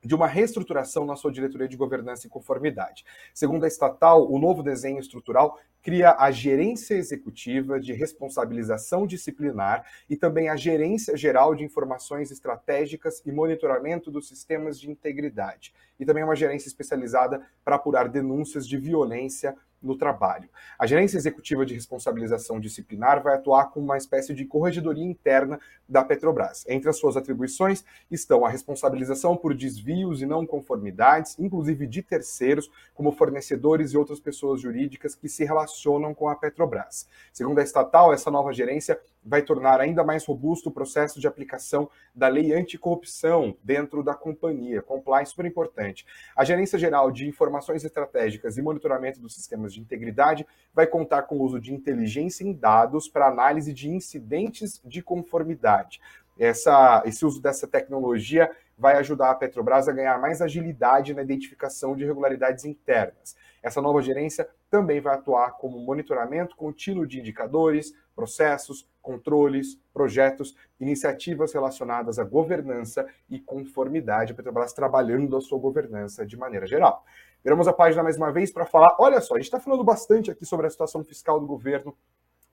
de 0.03 0.15
uma 0.15 0.27
reestruturação 0.27 1.05
na 1.05 1.15
sua 1.15 1.31
diretoria 1.31 1.67
de 1.67 1.77
governança 1.77 2.27
e 2.27 2.29
conformidade. 2.29 3.03
Segundo 3.33 3.63
a 3.63 3.67
estatal, 3.67 4.31
o 4.31 4.39
novo 4.39 4.63
desenho 4.63 4.99
estrutural 4.99 5.59
cria 5.81 6.15
a 6.19 6.29
gerência 6.31 6.95
executiva 6.95 7.79
de 7.79 7.93
responsabilização 7.93 9.07
disciplinar 9.07 9.85
e 10.09 10.17
também 10.17 10.49
a 10.49 10.55
gerência 10.55 11.15
geral 11.15 11.55
de 11.55 11.63
informações 11.63 12.29
estratégicas 12.31 13.21
e 13.25 13.31
monitoramento 13.31 14.11
dos 14.11 14.27
sistemas 14.27 14.79
de 14.79 14.89
integridade. 14.89 15.73
E 15.99 16.05
também 16.05 16.23
uma 16.23 16.35
gerência 16.35 16.67
especializada 16.67 17.41
para 17.63 17.77
apurar 17.77 18.09
denúncias 18.09 18.67
de 18.67 18.77
violência 18.77 19.55
no 19.81 19.97
trabalho. 19.97 20.49
A 20.77 20.85
Gerência 20.85 21.17
Executiva 21.17 21.65
de 21.65 21.73
Responsabilização 21.73 22.59
Disciplinar 22.59 23.21
vai 23.21 23.35
atuar 23.35 23.71
como 23.71 23.85
uma 23.85 23.97
espécie 23.97 24.33
de 24.33 24.45
corregedoria 24.45 25.03
interna 25.03 25.59
da 25.87 26.03
Petrobras. 26.03 26.65
Entre 26.67 26.89
as 26.89 26.97
suas 26.97 27.15
atribuições 27.15 27.83
estão 28.09 28.45
a 28.45 28.49
responsabilização 28.49 29.37
por 29.37 29.53
desvios 29.53 30.21
e 30.21 30.25
não 30.25 30.45
conformidades, 30.45 31.37
inclusive 31.39 31.87
de 31.87 32.01
terceiros, 32.01 32.69
como 32.93 33.11
fornecedores 33.11 33.91
e 33.91 33.97
outras 33.97 34.19
pessoas 34.19 34.61
jurídicas 34.61 35.15
que 35.15 35.29
se 35.29 35.45
relacionam 35.45 36.13
com 36.13 36.27
a 36.27 36.35
Petrobras. 36.35 37.07
Segundo 37.31 37.59
a 37.59 37.63
estatal, 37.63 38.13
essa 38.13 38.31
nova 38.31 38.51
gerência 38.51 38.99
vai 39.27 39.41
tornar 39.41 39.81
ainda 39.81 40.03
mais 40.03 40.25
robusto 40.25 40.69
o 40.69 40.71
processo 40.71 41.19
de 41.19 41.27
aplicação 41.27 41.89
da 42.15 42.29
lei 42.29 42.53
anticorrupção 42.53 43.57
dentro 43.61 44.01
da 44.01 44.13
companhia. 44.13 44.81
Compliance 44.81 45.31
super 45.31 45.45
importante. 45.45 46.05
A 46.35 46.45
Gerência 46.45 46.79
Geral 46.79 47.11
de 47.11 47.27
Informações 47.27 47.83
Estratégicas 47.83 48.57
e 48.57 48.61
Monitoramento 48.61 49.19
dos 49.19 49.35
Sistemas 49.35 49.73
de 49.73 49.81
Integridade 49.81 50.47
vai 50.73 50.87
contar 50.87 51.23
com 51.23 51.35
o 51.37 51.43
uso 51.43 51.59
de 51.59 51.73
inteligência 51.73 52.45
em 52.45 52.53
dados 52.53 53.09
para 53.09 53.27
análise 53.27 53.73
de 53.73 53.89
incidentes 53.89 54.81
de 54.83 55.01
conformidade. 55.01 55.99
Essa, 56.39 57.03
esse 57.05 57.25
uso 57.25 57.41
dessa 57.41 57.67
tecnologia 57.67 58.49
vai 58.77 58.95
ajudar 58.97 59.31
a 59.31 59.35
Petrobras 59.35 59.89
a 59.89 59.91
ganhar 59.91 60.19
mais 60.19 60.41
agilidade 60.41 61.13
na 61.13 61.23
identificação 61.23 61.95
de 61.95 62.03
irregularidades 62.03 62.63
internas. 62.63 63.35
Essa 63.61 63.81
nova 63.81 64.01
gerência 64.01 64.47
também 64.69 64.99
vai 65.01 65.15
atuar 65.15 65.51
como 65.51 65.79
monitoramento 65.79 66.55
contínuo 66.55 67.05
de 67.05 67.19
indicadores, 67.19 67.93
processos, 68.15 68.89
controles, 69.01 69.79
projetos, 69.93 70.55
iniciativas 70.79 71.53
relacionadas 71.53 72.19
à 72.19 72.23
governança 72.23 73.07
e 73.29 73.39
conformidade. 73.39 74.33
A 74.33 74.35
Petrobras 74.35 74.73
trabalhando 74.73 75.37
a 75.37 75.41
sua 75.41 75.59
governança 75.59 76.25
de 76.25 76.35
maneira 76.35 76.67
geral. 76.67 77.05
Viramos 77.43 77.67
a 77.67 77.73
página 77.73 78.03
mais 78.03 78.17
uma 78.17 78.31
vez 78.31 78.51
para 78.51 78.65
falar. 78.65 78.95
Olha 78.99 79.21
só, 79.21 79.35
a 79.35 79.37
gente 79.37 79.45
está 79.45 79.59
falando 79.59 79.83
bastante 79.83 80.29
aqui 80.29 80.45
sobre 80.45 80.67
a 80.67 80.69
situação 80.69 81.03
fiscal 81.03 81.39
do 81.39 81.45
governo 81.45 81.95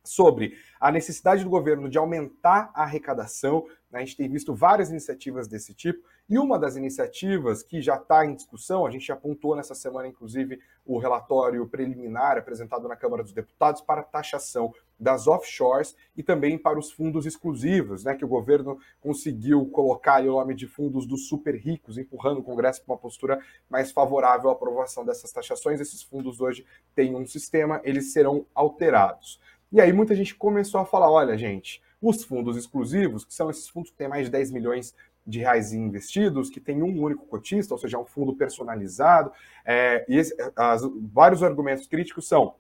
sobre 0.05 0.57
a 0.79 0.93
necessidade 0.93 1.43
do 1.43 1.51
governo 1.51 1.89
de 1.89 1.99
aumentar 1.99 2.71
a 2.75 2.83
arrecadação. 2.83 3.67
Né? 3.91 4.01
A 4.01 4.05
gente 4.05 4.17
tem 4.17 4.29
visto 4.29 4.55
várias 4.55 4.91
iniciativas 4.91 5.49
desse 5.49 5.75
tipo, 5.75 6.07
e 6.29 6.39
uma 6.39 6.59
das 6.59 6.75
iniciativas 6.75 7.63
que 7.63 7.83
já 7.83 7.97
está 7.97 8.25
em 8.25 8.35
discussão, 8.35 8.87
a 8.87 8.91
gente 8.91 9.13
apontou 9.13 9.55
nessa 9.55 9.75
semana, 9.75 10.09
inclusive, 10.09 10.59
o 10.85 10.99
relatório 10.99 11.67
preliminar 11.69 12.39
apresentado 12.39 12.89
na 12.89 12.97
Câmara 12.97 13.23
dos 13.23 13.33
Deputados 13.33 13.83
para 13.83 14.01
a 14.01 14.05
taxação 14.05 14.73
das 14.99 15.27
offshores 15.27 15.95
e 16.17 16.23
também 16.23 16.57
para 16.57 16.79
os 16.79 16.91
fundos 16.91 17.27
exclusivos, 17.27 18.05
né, 18.05 18.15
que 18.15 18.25
o 18.25 18.29
governo 18.29 18.79
conseguiu 19.03 19.67
colocar 19.67 20.23
o 20.23 20.33
nome 20.33 20.55
de 20.55 20.67
fundos 20.67 21.07
dos 21.07 21.29
super 21.29 21.55
ricos, 21.55 21.99
empurrando 21.99 22.39
o 22.39 22.43
Congresso 22.43 22.83
para 22.83 22.95
uma 22.95 23.01
postura 23.01 23.39
mais 23.69 23.93
favorável 23.93 24.49
à 24.49 24.53
aprovação 24.55 25.05
dessas 25.05 25.31
taxações. 25.31 25.79
Esses 25.79 26.03
fundos 26.03 26.41
hoje 26.41 26.65
têm 26.95 27.15
um 27.15 27.27
sistema, 27.27 27.83
eles 27.85 28.13
serão 28.13 28.47
alterados. 28.55 29.39
E 29.75 29.81
aí 29.81 29.93
muita 29.93 30.15
gente 30.15 30.37
começou 30.37 30.81
a 30.81 30.87
falar: 30.87 31.11
olha, 31.11 31.37
gente, 31.37 31.83
os 32.01 32.23
fundos 32.23 32.57
exclusivos, 32.57 33.25
que 33.25 33.35
são 33.35 33.51
esses 33.51 33.69
fundos 33.69 33.91
que 33.91 33.97
têm 33.97 34.07
mais 34.07 34.27
de 34.27 34.31
10 34.31 34.53
milhões 34.53 34.95
de 35.27 35.41
reais 35.41 35.73
investidos, 35.73 36.49
que 36.49 36.61
tem 36.61 36.81
um 36.81 37.03
único 37.03 37.27
cotista, 37.27 37.75
ou 37.75 37.79
seja, 37.79 37.99
um 37.99 38.05
fundo 38.05 38.37
personalizado, 38.37 39.33
é, 39.65 40.05
e 40.09 40.17
esse, 40.17 40.33
as, 40.55 40.83
vários 41.13 41.43
argumentos 41.43 41.89
críticos 41.89 42.29
são 42.29 42.55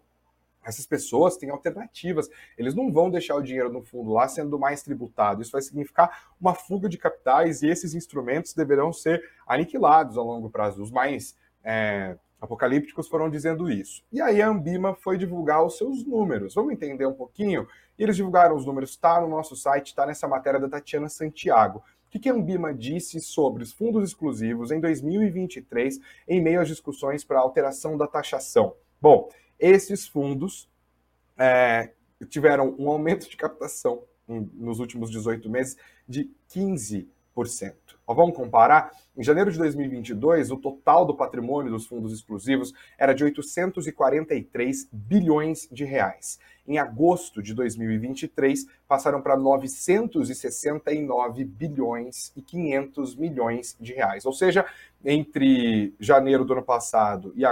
essas 0.64 0.86
pessoas 0.86 1.36
têm 1.36 1.50
alternativas. 1.50 2.28
Eles 2.58 2.74
não 2.74 2.90
vão 2.90 3.08
deixar 3.08 3.36
o 3.36 3.42
dinheiro 3.42 3.72
no 3.72 3.82
fundo 3.82 4.10
lá 4.10 4.26
sendo 4.26 4.58
mais 4.58 4.82
tributado. 4.82 5.40
Isso 5.40 5.52
vai 5.52 5.62
significar 5.62 6.32
uma 6.40 6.54
fuga 6.54 6.88
de 6.88 6.98
capitais 6.98 7.62
e 7.62 7.68
esses 7.68 7.94
instrumentos 7.94 8.54
deverão 8.54 8.92
ser 8.92 9.22
aniquilados 9.46 10.18
a 10.18 10.22
longo 10.22 10.50
prazo. 10.50 10.82
Os 10.82 10.90
mais 10.90 11.36
é, 11.62 12.16
apocalípticos 12.44 13.08
foram 13.08 13.28
dizendo 13.28 13.70
isso. 13.70 14.02
E 14.12 14.20
aí 14.20 14.40
a 14.40 14.48
Ambima 14.48 14.94
foi 14.94 15.18
divulgar 15.18 15.64
os 15.64 15.76
seus 15.76 16.04
números. 16.04 16.54
Vamos 16.54 16.72
entender 16.72 17.06
um 17.06 17.14
pouquinho? 17.14 17.66
E 17.98 18.02
eles 18.02 18.16
divulgaram 18.16 18.54
os 18.54 18.66
números, 18.66 18.90
está 18.90 19.20
no 19.20 19.28
nosso 19.28 19.56
site, 19.56 19.88
está 19.88 20.06
nessa 20.06 20.28
matéria 20.28 20.60
da 20.60 20.68
Tatiana 20.68 21.08
Santiago. 21.08 21.82
O 22.06 22.18
que 22.18 22.28
a 22.28 22.32
Ambima 22.32 22.72
disse 22.72 23.20
sobre 23.20 23.64
os 23.64 23.72
fundos 23.72 24.08
exclusivos 24.08 24.70
em 24.70 24.78
2023, 24.78 25.98
em 26.28 26.40
meio 26.40 26.60
às 26.60 26.68
discussões 26.68 27.24
para 27.24 27.38
a 27.38 27.42
alteração 27.42 27.98
da 27.98 28.06
taxação? 28.06 28.74
Bom, 29.00 29.28
esses 29.58 30.06
fundos 30.06 30.70
é, 31.36 31.90
tiveram 32.28 32.76
um 32.78 32.88
aumento 32.88 33.28
de 33.28 33.36
captação 33.36 34.04
nos 34.28 34.78
últimos 34.78 35.10
18 35.10 35.50
meses 35.50 35.76
de 36.08 36.30
15%. 36.50 37.06
Vamos 38.06 38.36
comparar? 38.36 38.92
Em 39.16 39.22
janeiro 39.22 39.52
de 39.52 39.58
2022, 39.58 40.50
o 40.50 40.56
total 40.56 41.06
do 41.06 41.14
patrimônio 41.14 41.70
dos 41.70 41.86
fundos 41.86 42.12
exclusivos 42.12 42.74
era 42.98 43.12
de 43.12 43.22
843 43.22 44.88
bilhões 44.90 45.68
de 45.70 45.84
reais. 45.84 46.40
Em 46.66 46.78
agosto 46.78 47.40
de 47.40 47.54
2023, 47.54 48.66
passaram 48.88 49.22
para 49.22 49.36
969 49.36 51.44
bilhões 51.44 52.32
e 52.34 52.42
500 52.42 53.14
milhões 53.14 53.76
de 53.78 53.92
reais. 53.92 54.24
Ou 54.24 54.32
seja, 54.32 54.66
entre 55.04 55.94
janeiro 56.00 56.44
do 56.44 56.54
ano 56.54 56.62
passado 56.62 57.32
e, 57.36 57.44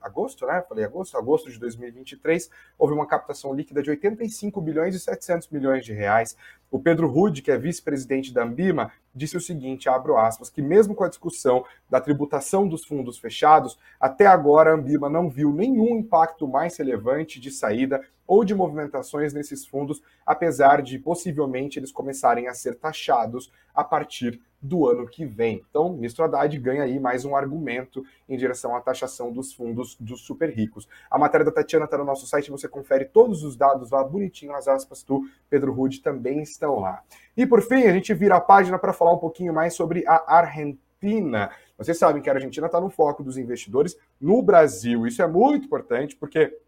agosto, 0.00 0.46
né? 0.46 0.62
Falei 0.68 0.84
agosto, 0.84 1.16
agosto 1.16 1.50
de 1.50 1.58
2023, 1.58 2.50
houve 2.78 2.92
uma 2.92 3.06
captação 3.06 3.54
líquida 3.54 3.82
de 3.82 3.90
85 3.90 4.60
bilhões 4.60 4.94
e 4.94 5.00
700 5.00 5.48
milhões 5.48 5.84
de 5.84 5.94
reais. 5.94 6.36
O 6.70 6.78
Pedro 6.78 7.08
Rude, 7.08 7.40
que 7.40 7.50
é 7.50 7.56
vice-presidente 7.56 8.30
da 8.30 8.42
Ambima, 8.42 8.92
disse 9.14 9.38
o 9.38 9.40
seguinte, 9.40 9.88
abro 9.88 10.18
aspas, 10.18 10.50
que 10.50 10.60
mesmo 10.68 10.94
com 10.94 11.02
a 11.02 11.08
discussão 11.08 11.64
da 11.88 12.00
tributação 12.00 12.68
dos 12.68 12.84
fundos 12.84 13.18
fechados, 13.18 13.78
até 13.98 14.26
agora 14.26 14.70
a 14.70 14.74
Ambima 14.74 15.08
não 15.08 15.28
viu 15.28 15.52
nenhum 15.52 15.96
impacto 15.96 16.46
mais 16.46 16.76
relevante 16.76 17.40
de 17.40 17.50
saída 17.50 18.00
ou 18.26 18.44
de 18.44 18.54
movimentações 18.54 19.32
nesses 19.32 19.66
fundos, 19.66 20.02
apesar 20.26 20.82
de 20.82 20.98
possivelmente 20.98 21.78
eles 21.78 21.90
começarem 21.90 22.46
a 22.46 22.54
ser 22.54 22.74
taxados 22.74 23.50
a 23.74 23.82
partir 23.82 24.38
do 24.60 24.88
ano 24.88 25.06
que 25.06 25.24
vem. 25.24 25.64
Então, 25.68 25.92
ministro 25.92 26.24
Haddad 26.24 26.56
ganha 26.58 26.82
aí 26.82 26.98
mais 26.98 27.24
um 27.24 27.36
argumento 27.36 28.04
em 28.28 28.36
direção 28.36 28.74
à 28.74 28.80
taxação 28.80 29.32
dos 29.32 29.52
fundos 29.52 29.96
dos 29.98 30.20
super 30.22 30.50
ricos. 30.50 30.88
A 31.10 31.18
matéria 31.18 31.44
da 31.44 31.52
Tatiana 31.52 31.84
está 31.84 31.96
no 31.96 32.04
nosso 32.04 32.26
site, 32.26 32.50
você 32.50 32.68
confere 32.68 33.04
todos 33.04 33.42
os 33.42 33.56
dados 33.56 33.90
lá 33.90 34.02
bonitinho, 34.02 34.54
as 34.54 34.68
aspas 34.68 35.02
do 35.02 35.28
Pedro 35.48 35.72
Rude 35.72 36.00
também 36.00 36.42
estão 36.42 36.80
lá. 36.80 37.02
E 37.36 37.46
por 37.46 37.62
fim, 37.62 37.84
a 37.84 37.92
gente 37.92 38.12
vira 38.14 38.36
a 38.36 38.40
página 38.40 38.78
para 38.78 38.92
falar 38.92 39.12
um 39.12 39.18
pouquinho 39.18 39.52
mais 39.52 39.74
sobre 39.74 40.04
a 40.06 40.36
Argentina. 40.36 41.50
Vocês 41.76 41.96
sabem 41.96 42.20
que 42.20 42.28
a 42.28 42.32
Argentina 42.32 42.66
está 42.66 42.80
no 42.80 42.90
foco 42.90 43.22
dos 43.22 43.38
investidores 43.38 43.96
no 44.20 44.42
Brasil. 44.42 45.06
Isso 45.06 45.22
é 45.22 45.28
muito 45.28 45.66
importante 45.66 46.16
porque 46.16 46.58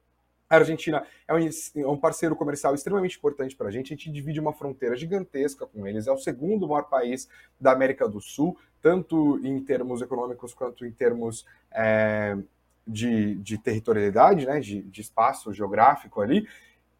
a 0.50 0.57
Argentina 0.57 1.07
é 1.28 1.33
um, 1.33 1.38
é 1.38 1.87
um 1.87 1.97
parceiro 1.97 2.35
comercial 2.35 2.75
extremamente 2.75 3.16
importante 3.16 3.54
para 3.54 3.69
a 3.69 3.71
gente. 3.71 3.95
A 3.95 3.97
gente 3.97 4.11
divide 4.11 4.40
uma 4.40 4.52
fronteira 4.52 4.97
gigantesca 4.97 5.64
com 5.64 5.87
eles. 5.87 6.09
É 6.09 6.12
o 6.12 6.19
segundo 6.19 6.66
maior 6.66 6.88
país 6.88 7.28
da 7.61 7.71
América 7.71 8.09
do 8.09 8.21
Sul, 8.21 8.59
tanto 8.83 9.38
em 9.47 9.62
termos 9.62 10.02
econômicos 10.02 10.52
quanto 10.52 10.85
em 10.85 10.90
termos 10.90 11.47
é, 11.71 12.37
de, 12.85 13.37
de, 13.37 13.59
territorialidade, 13.59 14.45
né, 14.45 14.59
de, 14.59 14.83
de 14.83 15.00
espaço 15.00 15.52
geográfico 15.52 16.21
ali. 16.21 16.49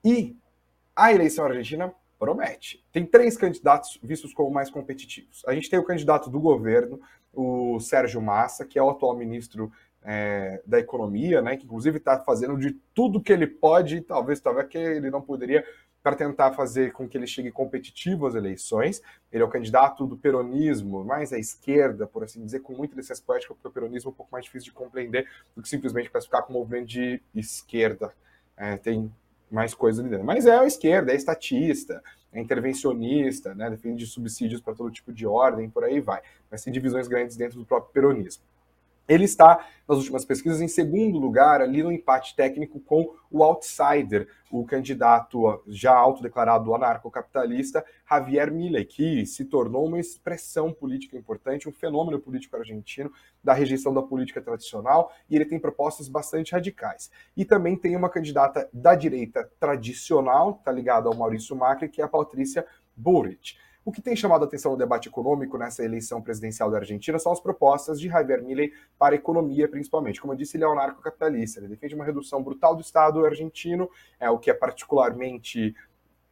E 0.05 0.37
a 0.95 1.13
eleição 1.13 1.45
argentina 1.45 1.93
promete. 2.21 2.85
Tem 2.93 3.05
três 3.05 3.37
candidatos 3.37 3.99
vistos 4.01 4.33
como 4.33 4.51
mais 4.51 4.71
competitivos. 4.71 5.43
A 5.45 5.55
gente 5.55 5.69
tem 5.69 5.79
o 5.79 5.85
candidato 5.85 6.31
do 6.31 6.39
governo, 6.39 7.01
o 7.33 7.81
Sérgio 7.81 8.23
Massa, 8.23 8.65
que 8.65 8.79
é 8.79 8.83
o 8.83 8.91
atual 8.91 9.17
ministro 9.17 9.73
é, 10.03 10.63
da 10.67 10.79
economia, 10.79 11.43
né, 11.43 11.57
que 11.57 11.65
inclusive 11.65 11.99
está 11.99 12.19
fazendo 12.19 12.57
de 12.57 12.73
tudo 12.95 13.21
que 13.21 13.33
ele 13.33 13.47
pode, 13.47 14.01
talvez, 14.01 14.41
talvez 14.41 14.69
que 14.69 14.79
ele 14.79 15.11
não 15.11 15.21
poderia, 15.21 15.65
para 16.03 16.17
tentar 16.17 16.53
fazer 16.53 16.93
com 16.93 17.07
que 17.07 17.17
ele 17.17 17.27
chegue 17.27 17.51
competitivo 17.51 18.27
às 18.27 18.35
eleições. 18.35 19.03
Ele 19.31 19.43
é 19.43 19.47
o 19.47 19.51
candidato 19.51 20.07
do 20.07 20.17
peronismo, 20.17 21.05
mais 21.05 21.33
à 21.33 21.39
esquerda, 21.39 22.07
por 22.07 22.25
assim 22.25 22.45
dizer, 22.45 22.61
com 22.61 22.73
muita 22.73 22.97
licença 22.97 23.23
poética, 23.25 23.55
porque 23.55 23.69
o 23.69 23.71
peronismo 23.71 24.09
é 24.09 24.13
um 24.13 24.15
pouco 24.15 24.33
mais 24.33 24.45
difícil 24.45 24.71
de 24.71 24.73
compreender 24.73 25.29
do 25.55 25.63
que 25.63 25.69
simplesmente 25.69 26.11
classificar 26.11 26.43
como 26.43 26.59
movimento 26.59 26.87
de 26.87 27.21
esquerda. 27.35 28.13
É, 28.57 28.77
tem 28.79 29.13
mais 29.51 29.75
coisas 29.75 30.01
ali 30.01 30.09
dentro. 30.09 30.25
Mas 30.25 30.47
é 30.47 30.57
a 30.57 30.65
esquerda, 30.65 31.13
é 31.13 31.17
estatista, 31.17 32.03
é 32.33 32.41
intervencionista, 32.41 33.55
né, 33.55 33.69
defende 33.69 34.07
subsídios 34.07 34.61
para 34.61 34.75
todo 34.75 34.91
tipo 34.91 35.13
de 35.13 35.27
ordem, 35.27 35.69
por 35.69 35.85
aí 35.85 36.01
vai. 36.01 36.23
Mas 36.51 36.63
tem 36.63 36.73
divisões 36.73 37.09
grandes 37.09 37.37
dentro 37.37 37.59
do 37.59 37.67
próprio 37.67 37.93
peronismo. 37.93 38.43
Ele 39.11 39.25
está, 39.25 39.67
nas 39.89 39.99
últimas 39.99 40.25
pesquisas, 40.25 40.61
em 40.61 40.69
segundo 40.69 41.19
lugar, 41.19 41.61
ali 41.61 41.83
no 41.83 41.91
empate 41.91 42.37
técnico 42.37 42.79
com 42.79 43.13
o 43.29 43.43
outsider, 43.43 44.29
o 44.49 44.65
candidato 44.65 45.61
já 45.67 45.93
autodeclarado 45.93 46.73
anarcocapitalista, 46.73 47.85
Javier 48.09 48.53
Milei, 48.53 48.85
que 48.85 49.27
se 49.27 49.47
tornou 49.47 49.89
uma 49.89 49.99
expressão 49.99 50.73
política 50.73 51.17
importante, 51.17 51.69
um 51.69 51.73
fenômeno 51.73 52.21
político 52.21 52.57
argentino 52.57 53.11
da 53.43 53.53
rejeição 53.53 53.93
da 53.93 54.01
política 54.01 54.41
tradicional, 54.41 55.13
e 55.29 55.35
ele 55.35 55.45
tem 55.45 55.59
propostas 55.59 56.09
bastante 56.09 56.53
radicais. 56.53 57.11
E 57.37 57.45
também 57.45 57.75
tem 57.75 57.97
uma 57.97 58.09
candidata 58.09 58.71
da 58.73 58.95
direita 58.95 59.51
tradicional, 59.59 60.53
está 60.53 60.71
ligada 60.71 61.09
ao 61.09 61.17
Maurício 61.17 61.57
Macri, 61.57 61.89
que 61.89 62.01
é 62.01 62.05
a 62.05 62.09
Patrícia 62.09 62.65
Burrich. 62.97 63.59
O 63.85 63.91
que 63.91 64.03
tem 64.03 64.15
chamado 64.15 64.43
a 64.43 64.47
atenção 64.47 64.73
no 64.73 64.79
debate 64.79 65.09
econômico 65.09 65.57
nessa 65.57 65.83
eleição 65.83 66.21
presidencial 66.21 66.71
da 66.71 66.79
Argentina 66.79 67.19
são 67.19 67.33
as 67.33 67.41
propostas 67.41 67.99
de 67.99 68.09
Javier 68.09 68.43
Milei 68.43 68.73
para 68.99 69.15
a 69.15 69.17
economia, 69.17 69.67
principalmente. 69.69 70.21
Como 70.21 70.35
eu 70.35 70.37
disse, 70.37 70.57
ele 70.57 70.65
é 70.65 70.69
um 70.69 70.73
anarcocapitalista, 70.73 71.61
ele 71.61 71.69
defende 71.69 71.95
uma 71.95 72.05
redução 72.05 72.43
brutal 72.43 72.75
do 72.75 72.83
Estado 72.83 73.25
argentino, 73.25 73.91
é 74.19 74.29
o 74.29 74.39
que 74.39 74.51
é 74.51 74.55
particularmente 74.55 75.75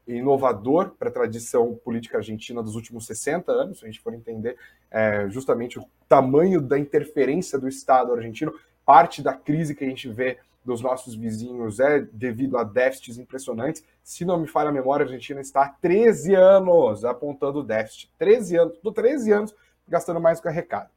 inovador 0.07 0.91
para 0.99 1.09
a 1.09 1.13
tradição 1.13 1.75
política 1.75 2.19
argentina 2.19 2.63
dos 2.63 2.75
últimos 2.75 3.07
60 3.07 3.51
anos, 3.51 3.79
se 3.79 3.85
a 3.85 3.89
gente 3.89 4.01
for 4.01 4.15
entender 4.15 4.57
é, 4.91 5.29
justamente 5.29 5.79
o 5.79 5.85
tamanho 6.09 6.61
da 6.61 6.79
interferência 6.79 7.59
do 7.59 7.69
Estado 7.69 8.13
argentino, 8.13 8.55
parte 8.85 9.23
da 9.23 9.35
crise 9.35 9.75
que 9.75 9.85
a 9.85 9.89
gente 9.89 10.09
vê 10.09 10.39
dos 10.65 10.81
nossos 10.81 11.15
vizinhos 11.15 11.81
é 11.81 12.01
devido 12.01 12.59
a 12.59 12.65
déficits 12.65 13.19
impressionantes. 13.19 13.83
Se 14.03 14.25
não 14.25 14.39
me 14.39 14.47
falha 14.47 14.69
a 14.69 14.73
memória, 14.73 15.05
a 15.05 15.07
Argentina 15.07 15.41
está 15.41 15.63
há 15.63 15.69
13 15.69 16.35
anos 16.35 17.05
apontando 17.05 17.63
déficit. 17.63 18.13
13 18.19 18.57
anos, 18.57 18.79
tô 18.79 18.93
13 18.93 19.33
anos 19.33 19.55
gastando 19.87 20.21
mais 20.21 20.39
do 20.39 20.43
que 20.43 20.49
arrecada. 20.49 20.91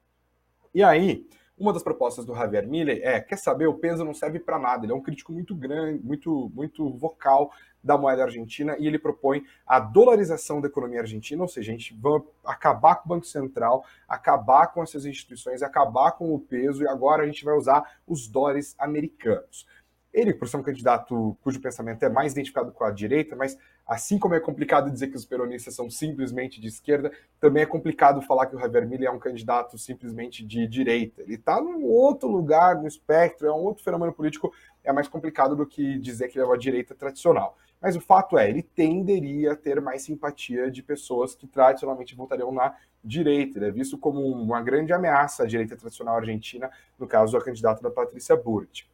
E 0.73 0.83
aí, 0.83 1.27
uma 1.61 1.71
das 1.71 1.83
propostas 1.83 2.25
do 2.25 2.33
Javier 2.33 2.67
Miller 2.67 2.99
é, 3.03 3.21
quer 3.21 3.37
saber, 3.37 3.67
o 3.67 3.75
peso 3.75 4.03
não 4.03 4.15
serve 4.15 4.39
para 4.39 4.57
nada. 4.57 4.83
Ele 4.83 4.91
é 4.91 4.95
um 4.95 5.01
crítico 5.01 5.31
muito 5.31 5.53
grande, 5.53 6.03
muito, 6.03 6.51
muito 6.55 6.89
vocal 6.97 7.51
da 7.83 7.95
moeda 7.97 8.23
argentina 8.23 8.75
e 8.79 8.87
ele 8.87 8.97
propõe 8.97 9.43
a 9.65 9.79
dolarização 9.79 10.59
da 10.59 10.67
economia 10.67 11.01
argentina, 11.01 11.41
ou 11.41 11.47
seja, 11.47 11.71
a 11.71 11.75
gente 11.75 11.93
vai 11.93 12.19
acabar 12.43 12.95
com 12.95 13.05
o 13.05 13.09
Banco 13.09 13.25
Central, 13.25 13.85
acabar 14.07 14.67
com 14.67 14.81
essas 14.81 15.05
instituições, 15.05 15.61
acabar 15.61 16.13
com 16.13 16.33
o 16.33 16.39
peso 16.39 16.83
e 16.83 16.87
agora 16.87 17.23
a 17.23 17.25
gente 17.27 17.45
vai 17.45 17.55
usar 17.55 17.99
os 18.07 18.27
dólares 18.27 18.75
americanos. 18.79 19.67
Ele, 20.11 20.33
por 20.33 20.47
ser 20.47 20.57
um 20.57 20.63
candidato 20.63 21.37
cujo 21.41 21.61
pensamento 21.61 22.03
é 22.03 22.09
mais 22.09 22.33
identificado 22.33 22.71
com 22.71 22.83
a 22.83 22.91
direita, 22.91 23.35
mas 23.35 23.57
assim 23.91 24.17
como 24.17 24.33
é 24.33 24.39
complicado 24.39 24.89
dizer 24.89 25.09
que 25.09 25.17
os 25.17 25.25
peronistas 25.25 25.75
são 25.75 25.89
simplesmente 25.89 26.61
de 26.61 26.67
esquerda, 26.69 27.11
também 27.41 27.63
é 27.63 27.65
complicado 27.65 28.21
falar 28.21 28.45
que 28.45 28.55
o 28.55 28.59
Javier 28.59 29.03
é 29.03 29.11
um 29.11 29.19
candidato 29.19 29.77
simplesmente 29.77 30.45
de 30.45 30.65
direita. 30.65 31.21
Ele 31.23 31.35
está 31.35 31.59
num 31.59 31.83
outro 31.83 32.29
lugar 32.29 32.77
no 32.77 32.87
espectro, 32.87 33.47
é 33.47 33.51
um 33.51 33.59
outro 33.59 33.83
fenômeno 33.83 34.13
político, 34.13 34.53
é 34.81 34.93
mais 34.93 35.09
complicado 35.09 35.57
do 35.57 35.65
que 35.65 35.99
dizer 35.99 36.29
que 36.29 36.37
ele 36.37 36.45
é 36.45 36.47
uma 36.47 36.57
direita 36.57 36.95
tradicional. 36.95 37.57
Mas 37.81 37.97
o 37.97 37.99
fato 37.99 38.37
é, 38.37 38.49
ele 38.49 38.63
tenderia 38.63 39.51
a 39.51 39.55
ter 39.57 39.81
mais 39.81 40.03
simpatia 40.03 40.71
de 40.71 40.81
pessoas 40.81 41.35
que 41.35 41.45
tradicionalmente 41.45 42.15
votariam 42.15 42.53
na 42.53 42.73
direita. 43.03 43.59
Ele 43.59 43.67
é 43.67 43.71
visto 43.71 43.97
como 43.97 44.21
uma 44.21 44.61
grande 44.61 44.93
ameaça 44.93 45.43
à 45.43 45.45
direita 45.45 45.75
tradicional 45.75 46.15
argentina, 46.15 46.71
no 46.97 47.07
caso, 47.07 47.35
a 47.35 47.43
candidata 47.43 47.81
da 47.81 47.91
Patrícia 47.91 48.37
Burrit. 48.37 48.89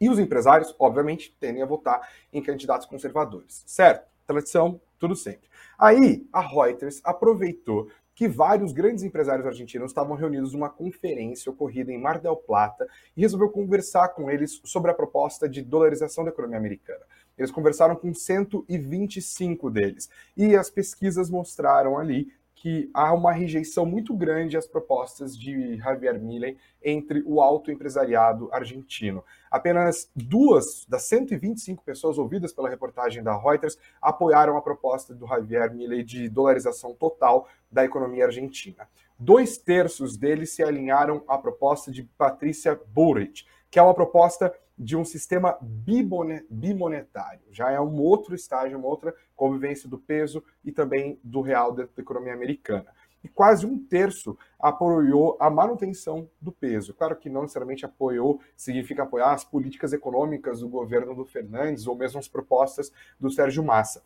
E 0.00 0.08
os 0.08 0.18
empresários, 0.18 0.74
obviamente, 0.78 1.34
tendem 1.40 1.62
a 1.62 1.66
votar 1.66 2.08
em 2.32 2.42
candidatos 2.42 2.86
conservadores, 2.86 3.62
certo? 3.66 4.06
Tradição, 4.26 4.80
tudo 4.98 5.14
sempre. 5.14 5.48
Aí, 5.78 6.26
a 6.32 6.40
Reuters 6.40 7.00
aproveitou 7.04 7.88
que 8.16 8.26
vários 8.26 8.72
grandes 8.72 9.04
empresários 9.04 9.46
argentinos 9.46 9.90
estavam 9.90 10.16
reunidos 10.16 10.54
numa 10.54 10.70
conferência 10.70 11.52
ocorrida 11.52 11.92
em 11.92 12.00
Mar 12.00 12.18
del 12.18 12.34
Plata 12.34 12.88
e 13.14 13.20
resolveu 13.20 13.50
conversar 13.50 14.08
com 14.08 14.30
eles 14.30 14.58
sobre 14.64 14.90
a 14.90 14.94
proposta 14.94 15.46
de 15.46 15.60
dolarização 15.60 16.24
da 16.24 16.30
economia 16.30 16.56
americana. 16.56 17.04
Eles 17.36 17.50
conversaram 17.50 17.94
com 17.94 18.14
125 18.14 19.70
deles 19.70 20.08
e 20.34 20.56
as 20.56 20.70
pesquisas 20.70 21.28
mostraram 21.28 21.98
ali 21.98 22.32
que 22.56 22.90
há 22.94 23.12
uma 23.12 23.32
rejeição 23.32 23.84
muito 23.84 24.14
grande 24.14 24.56
às 24.56 24.66
propostas 24.66 25.38
de 25.38 25.76
Javier 25.76 26.18
Milei 26.18 26.56
entre 26.82 27.22
o 27.26 27.42
alto 27.42 27.70
empresariado 27.70 28.48
argentino. 28.50 29.22
Apenas 29.50 30.10
duas 30.16 30.86
das 30.88 31.02
125 31.02 31.84
pessoas 31.84 32.16
ouvidas 32.16 32.54
pela 32.54 32.70
reportagem 32.70 33.22
da 33.22 33.36
Reuters 33.36 33.78
apoiaram 34.00 34.56
a 34.56 34.62
proposta 34.62 35.14
do 35.14 35.26
Javier 35.26 35.72
Milei 35.74 36.02
de 36.02 36.30
dolarização 36.30 36.94
total 36.94 37.46
da 37.70 37.84
economia 37.84 38.24
argentina. 38.24 38.88
Dois 39.18 39.58
terços 39.58 40.16
deles 40.16 40.54
se 40.54 40.62
alinharam 40.62 41.22
à 41.28 41.36
proposta 41.36 41.90
de 41.92 42.04
Patrícia 42.04 42.80
Burrich, 42.88 43.46
que 43.70 43.78
é 43.78 43.82
uma 43.82 43.94
proposta 43.94 44.52
de 44.78 44.96
um 44.96 45.04
sistema 45.04 45.58
bimonetário. 45.60 47.42
Já 47.50 47.70
é 47.70 47.80
um 47.80 48.00
outro 48.00 48.34
estágio, 48.34 48.78
uma 48.78 48.88
outra 48.88 49.14
convivência 49.34 49.88
do 49.88 49.98
peso 49.98 50.42
e 50.64 50.70
também 50.70 51.18
do 51.24 51.40
real 51.40 51.72
dentro 51.72 51.94
da 51.96 52.02
economia 52.02 52.34
americana. 52.34 52.86
E 53.24 53.28
quase 53.28 53.66
um 53.66 53.78
terço 53.78 54.38
apoiou 54.58 55.36
a 55.40 55.50
manutenção 55.50 56.30
do 56.40 56.52
peso. 56.52 56.94
Claro 56.94 57.16
que 57.16 57.30
não 57.30 57.42
necessariamente 57.42 57.84
apoiou, 57.84 58.40
significa 58.56 59.02
apoiar 59.02 59.32
as 59.32 59.44
políticas 59.44 59.92
econômicas 59.92 60.60
do 60.60 60.68
governo 60.68 61.14
do 61.14 61.24
Fernandes 61.24 61.86
ou 61.86 61.96
mesmo 61.96 62.20
as 62.20 62.28
propostas 62.28 62.92
do 63.18 63.30
Sérgio 63.30 63.64
Massa. 63.64 64.04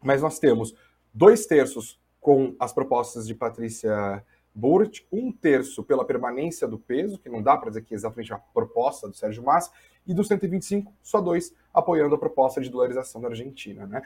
Mas 0.00 0.22
nós 0.22 0.38
temos 0.38 0.74
dois 1.12 1.46
terços 1.46 2.00
com 2.20 2.54
as 2.60 2.72
propostas 2.72 3.26
de 3.26 3.34
Patrícia 3.34 4.24
Burt, 4.54 5.00
um 5.10 5.32
terço 5.32 5.82
pela 5.82 6.04
permanência 6.04 6.68
do 6.68 6.78
peso, 6.78 7.18
que 7.18 7.28
não 7.28 7.42
dá 7.42 7.56
para 7.56 7.70
dizer 7.70 7.82
que 7.82 7.94
é 7.94 7.96
exatamente 7.96 8.32
a 8.32 8.38
proposta 8.38 9.08
do 9.08 9.14
Sérgio 9.14 9.42
Massa, 9.42 9.70
e 10.06 10.12
dos 10.12 10.28
125, 10.28 10.92
só 11.02 11.20
dois 11.20 11.54
apoiando 11.72 12.14
a 12.14 12.18
proposta 12.18 12.60
de 12.60 12.68
dolarização 12.68 13.20
da 13.20 13.28
Argentina. 13.28 13.86
Né? 13.86 14.02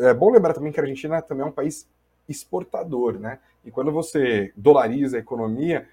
É 0.00 0.14
bom 0.14 0.30
lembrar 0.30 0.54
também 0.54 0.72
que 0.72 0.80
a 0.80 0.82
Argentina 0.82 1.20
também 1.22 1.44
é 1.44 1.48
um 1.48 1.52
país 1.52 1.88
exportador, 2.28 3.18
né? 3.18 3.38
E 3.64 3.70
quando 3.70 3.90
você 3.90 4.52
dolariza 4.56 5.16
a 5.16 5.20
economia, 5.20 5.88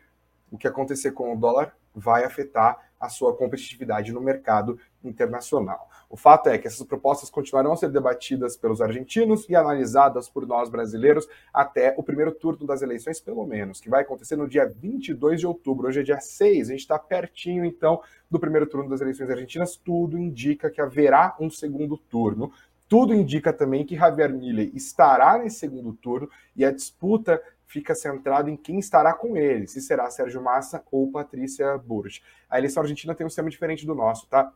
o 0.51 0.57
que 0.57 0.67
acontecer 0.67 1.11
com 1.11 1.33
o 1.33 1.37
dólar 1.37 1.75
vai 1.93 2.25
afetar 2.25 2.89
a 2.99 3.09
sua 3.09 3.35
competitividade 3.35 4.11
no 4.11 4.21
mercado 4.21 4.79
internacional. 5.07 5.89
O 6.09 6.17
fato 6.17 6.49
é 6.49 6.57
que 6.57 6.67
essas 6.67 6.85
propostas 6.85 7.29
continuarão 7.29 7.73
a 7.73 7.77
ser 7.77 7.89
debatidas 7.89 8.55
pelos 8.55 8.81
argentinos 8.81 9.47
e 9.49 9.55
analisadas 9.55 10.29
por 10.29 10.45
nós 10.47 10.69
brasileiros 10.69 11.27
até 11.53 11.93
o 11.97 12.03
primeiro 12.03 12.31
turno 12.31 12.65
das 12.65 12.81
eleições, 12.81 13.19
pelo 13.19 13.45
menos, 13.45 13.79
que 13.79 13.89
vai 13.89 14.01
acontecer 14.01 14.35
no 14.35 14.47
dia 14.47 14.67
22 14.67 15.39
de 15.39 15.47
outubro. 15.47 15.87
Hoje 15.87 16.01
é 16.01 16.03
dia 16.03 16.19
6, 16.19 16.69
a 16.69 16.71
gente 16.71 16.81
está 16.81 16.99
pertinho, 16.99 17.65
então, 17.65 18.01
do 18.29 18.39
primeiro 18.39 18.67
turno 18.67 18.89
das 18.89 19.01
eleições 19.01 19.29
argentinas. 19.29 19.75
Tudo 19.75 20.17
indica 20.17 20.69
que 20.69 20.81
haverá 20.81 21.35
um 21.39 21.49
segundo 21.49 21.97
turno. 21.97 22.51
Tudo 22.87 23.15
indica 23.15 23.51
também 23.51 23.83
que 23.83 23.95
Javier 23.95 24.31
Milei 24.31 24.71
estará 24.75 25.39
nesse 25.39 25.57
segundo 25.57 25.93
turno 25.93 26.29
e 26.55 26.63
a 26.63 26.71
disputa 26.71 27.41
fica 27.65 27.95
centrado 27.95 28.49
em 28.49 28.55
quem 28.55 28.79
estará 28.79 29.13
com 29.13 29.35
ele, 29.35 29.67
se 29.67 29.81
será 29.81 30.09
Sérgio 30.09 30.41
Massa 30.41 30.83
ou 30.91 31.11
Patrícia 31.11 31.77
Burch. 31.77 32.21
A 32.49 32.57
eleição 32.57 32.83
argentina 32.83 33.15
tem 33.15 33.25
um 33.25 33.29
sistema 33.29 33.49
diferente 33.49 33.85
do 33.85 33.95
nosso, 33.95 34.27
tá? 34.27 34.51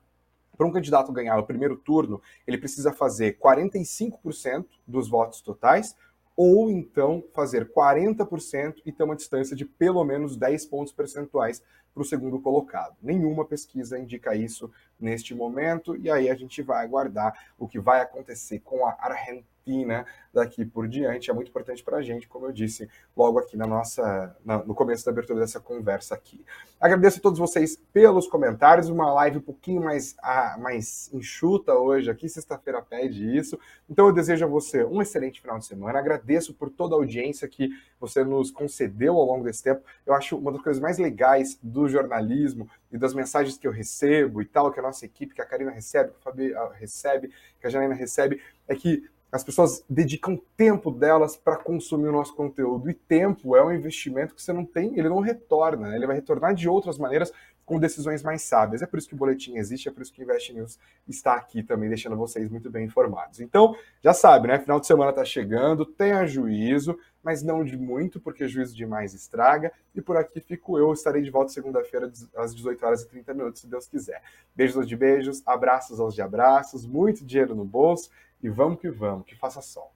Para 0.60 0.68
um 0.68 0.74
candidato 0.74 1.14
ganhar 1.14 1.38
o 1.40 1.46
primeiro 1.46 1.78
turno, 1.78 2.22
ele 2.46 2.58
precisa 2.58 2.92
fazer 2.92 3.40
45% 3.40 4.66
dos 4.86 5.08
votos 5.08 5.40
totais, 5.40 5.96
ou 6.36 6.70
então 6.70 7.24
fazer 7.34 7.72
40% 7.72 8.82
e 8.86 8.92
ter 8.92 9.04
uma 9.04 9.16
distância 9.16 9.56
de 9.56 9.64
pelo 9.64 10.04
menos 10.04 10.36
10 10.36 10.66
pontos 10.66 10.92
percentuais 10.92 11.64
para 12.00 12.06
o 12.06 12.06
segundo 12.06 12.40
colocado. 12.40 12.96
Nenhuma 13.02 13.44
pesquisa 13.44 14.00
indica 14.00 14.34
isso 14.34 14.72
neste 14.98 15.36
momento, 15.36 15.98
e 15.98 16.10
aí 16.10 16.30
a 16.30 16.36
gente 16.36 16.62
vai 16.62 16.86
aguardar 16.86 17.34
o 17.58 17.68
que 17.68 17.80
vai 17.80 18.02
acontecer 18.02 18.60
com 18.60 18.86
a 18.86 18.96
Argentina 18.98 20.06
daqui 20.34 20.66
por 20.66 20.88
diante. 20.88 21.30
É 21.30 21.34
muito 21.34 21.50
importante 21.50 21.84
para 21.84 21.98
a 21.98 22.02
gente, 22.02 22.28
como 22.28 22.46
eu 22.46 22.52
disse 22.52 22.90
logo 23.16 23.40
aqui 23.40 23.58
na 23.58 23.68
nossa, 23.68 24.36
na, 24.44 24.64
no 24.64 24.74
começo 24.74 25.06
da 25.06 25.12
abertura 25.12 25.40
dessa 25.40 25.60
conversa 25.60 26.16
aqui. 26.16 26.44
Agradeço 26.80 27.20
a 27.20 27.22
todos 27.22 27.38
vocês 27.38 27.76
pelos 27.92 28.28
comentários, 28.28 28.90
uma 28.90 29.12
live 29.14 29.40
um 29.40 29.42
pouquinho 29.42 29.84
mais, 29.84 30.16
ah, 30.22 30.58
mais 30.60 31.10
enxuta 31.14 31.74
hoje 31.74 32.10
aqui, 32.10 32.30
sexta-feira 32.30 32.82
pede 32.82 33.38
isso. 33.38 33.60
Então 33.90 34.08
eu 34.08 34.14
desejo 34.14 34.46
a 34.46 34.48
você 34.48 34.84
um 34.86 35.02
excelente 35.02 35.42
final 35.42 35.60
de 35.60 35.66
semana, 35.66 36.00
agradeço 36.00 36.54
por 36.54 36.70
toda 36.70 36.96
a 36.96 36.98
audiência 36.98 37.48
que 37.48 37.70
você 38.00 38.24
nos 38.24 38.50
concedeu 38.50 39.16
ao 39.16 39.26
longo 39.26 39.44
desse 39.44 39.64
tempo. 39.64 39.82
Eu 40.06 40.14
acho 40.14 40.38
uma 40.38 40.52
das 40.52 40.62
coisas 40.62 40.82
mais 40.82 40.98
legais 40.98 41.60
do 41.62 41.89
jornalismo 41.90 42.70
e 42.92 42.98
das 42.98 43.14
mensagens 43.14 43.58
que 43.58 43.68
eu 43.68 43.72
recebo 43.72 44.42
e 44.42 44.46
tal, 44.46 44.72
que 44.72 44.80
a 44.80 44.84
nossa 44.84 45.06
equipe, 45.06 45.34
que 45.34 45.42
a 45.42 45.46
Karina 45.46 45.72
recebe, 45.72 46.12
que 46.12 46.18
o 46.18 46.22
Fabi 46.22 46.54
ah, 46.54 46.72
recebe, 46.74 47.32
que 47.60 47.68
a 47.68 47.70
Janaina 47.70 47.96
recebe, 47.96 48.42
é 48.68 48.76
que 48.76 49.10
as 49.32 49.44
pessoas 49.44 49.84
dedicam 49.88 50.40
tempo 50.58 50.92
delas 50.92 51.38
para 51.38 51.56
consumir 51.56 52.08
o 52.08 52.12
nosso 52.12 52.36
conteúdo. 52.36 52.90
E 52.90 52.94
tempo 52.94 53.56
é 53.56 53.64
um 53.64 53.72
investimento 53.72 54.34
que 54.34 54.42
você 54.42 54.52
não 54.52 54.66
tem, 54.66 54.98
ele 54.98 55.10
não 55.10 55.20
retorna, 55.20 55.90
né? 55.90 55.96
ele 55.96 56.08
vai 56.08 56.16
retornar 56.16 56.56
de 56.56 56.68
outras 56.68 56.98
maneiras 56.98 57.32
com 57.64 57.80
decisões 57.80 58.24
mais 58.24 58.42
sábias. 58.42 58.82
É 58.82 58.88
por 58.88 58.98
isso 58.98 59.08
que 59.08 59.14
o 59.14 59.18
boletim 59.18 59.58
existe, 59.58 59.88
é 59.88 59.92
por 59.92 60.02
isso 60.02 60.12
que 60.12 60.20
o 60.20 60.24
Invest 60.24 60.52
News 60.52 60.80
está 61.08 61.36
aqui 61.36 61.62
também, 61.62 61.88
deixando 61.88 62.16
vocês 62.16 62.50
muito 62.50 62.72
bem 62.72 62.86
informados. 62.86 63.40
Então, 63.40 63.76
já 64.04 64.12
sabe, 64.12 64.48
né? 64.48 64.58
Final 64.58 64.80
de 64.80 64.88
semana 64.88 65.12
está 65.12 65.24
chegando, 65.24 65.86
tenha 65.86 66.26
juízo, 66.26 66.98
mas 67.22 67.44
não 67.44 67.64
de 67.64 67.78
muito, 67.78 68.20
porque 68.20 68.48
juízo 68.48 68.76
demais 68.76 69.14
estraga. 69.14 69.72
E 69.94 70.02
por 70.02 70.18
aqui 70.18 70.40
fico 70.40 70.80
eu, 70.80 70.92
estarei 70.92 71.22
de 71.22 71.30
volta 71.30 71.52
segunda-feira 71.52 72.12
às 72.36 72.56
18 72.56 72.84
horas 72.84 73.02
e 73.04 73.08
30 73.08 73.34
minutos, 73.36 73.62
se 73.62 73.68
Deus 73.68 73.86
quiser. 73.86 74.24
Beijos 74.56 74.88
de 74.88 74.96
beijos, 74.96 75.44
abraços 75.46 76.00
aos 76.00 76.16
de 76.16 76.24
abraços, 76.24 76.88
muito 76.88 77.24
dinheiro 77.24 77.54
no 77.54 77.66
bolso 77.66 78.10
e 78.42 78.50
vamos 78.50 78.80
que 78.80 78.90
vamos, 78.90 79.26
que 79.26 79.36
faça 79.36 79.62
sol. 79.62 79.94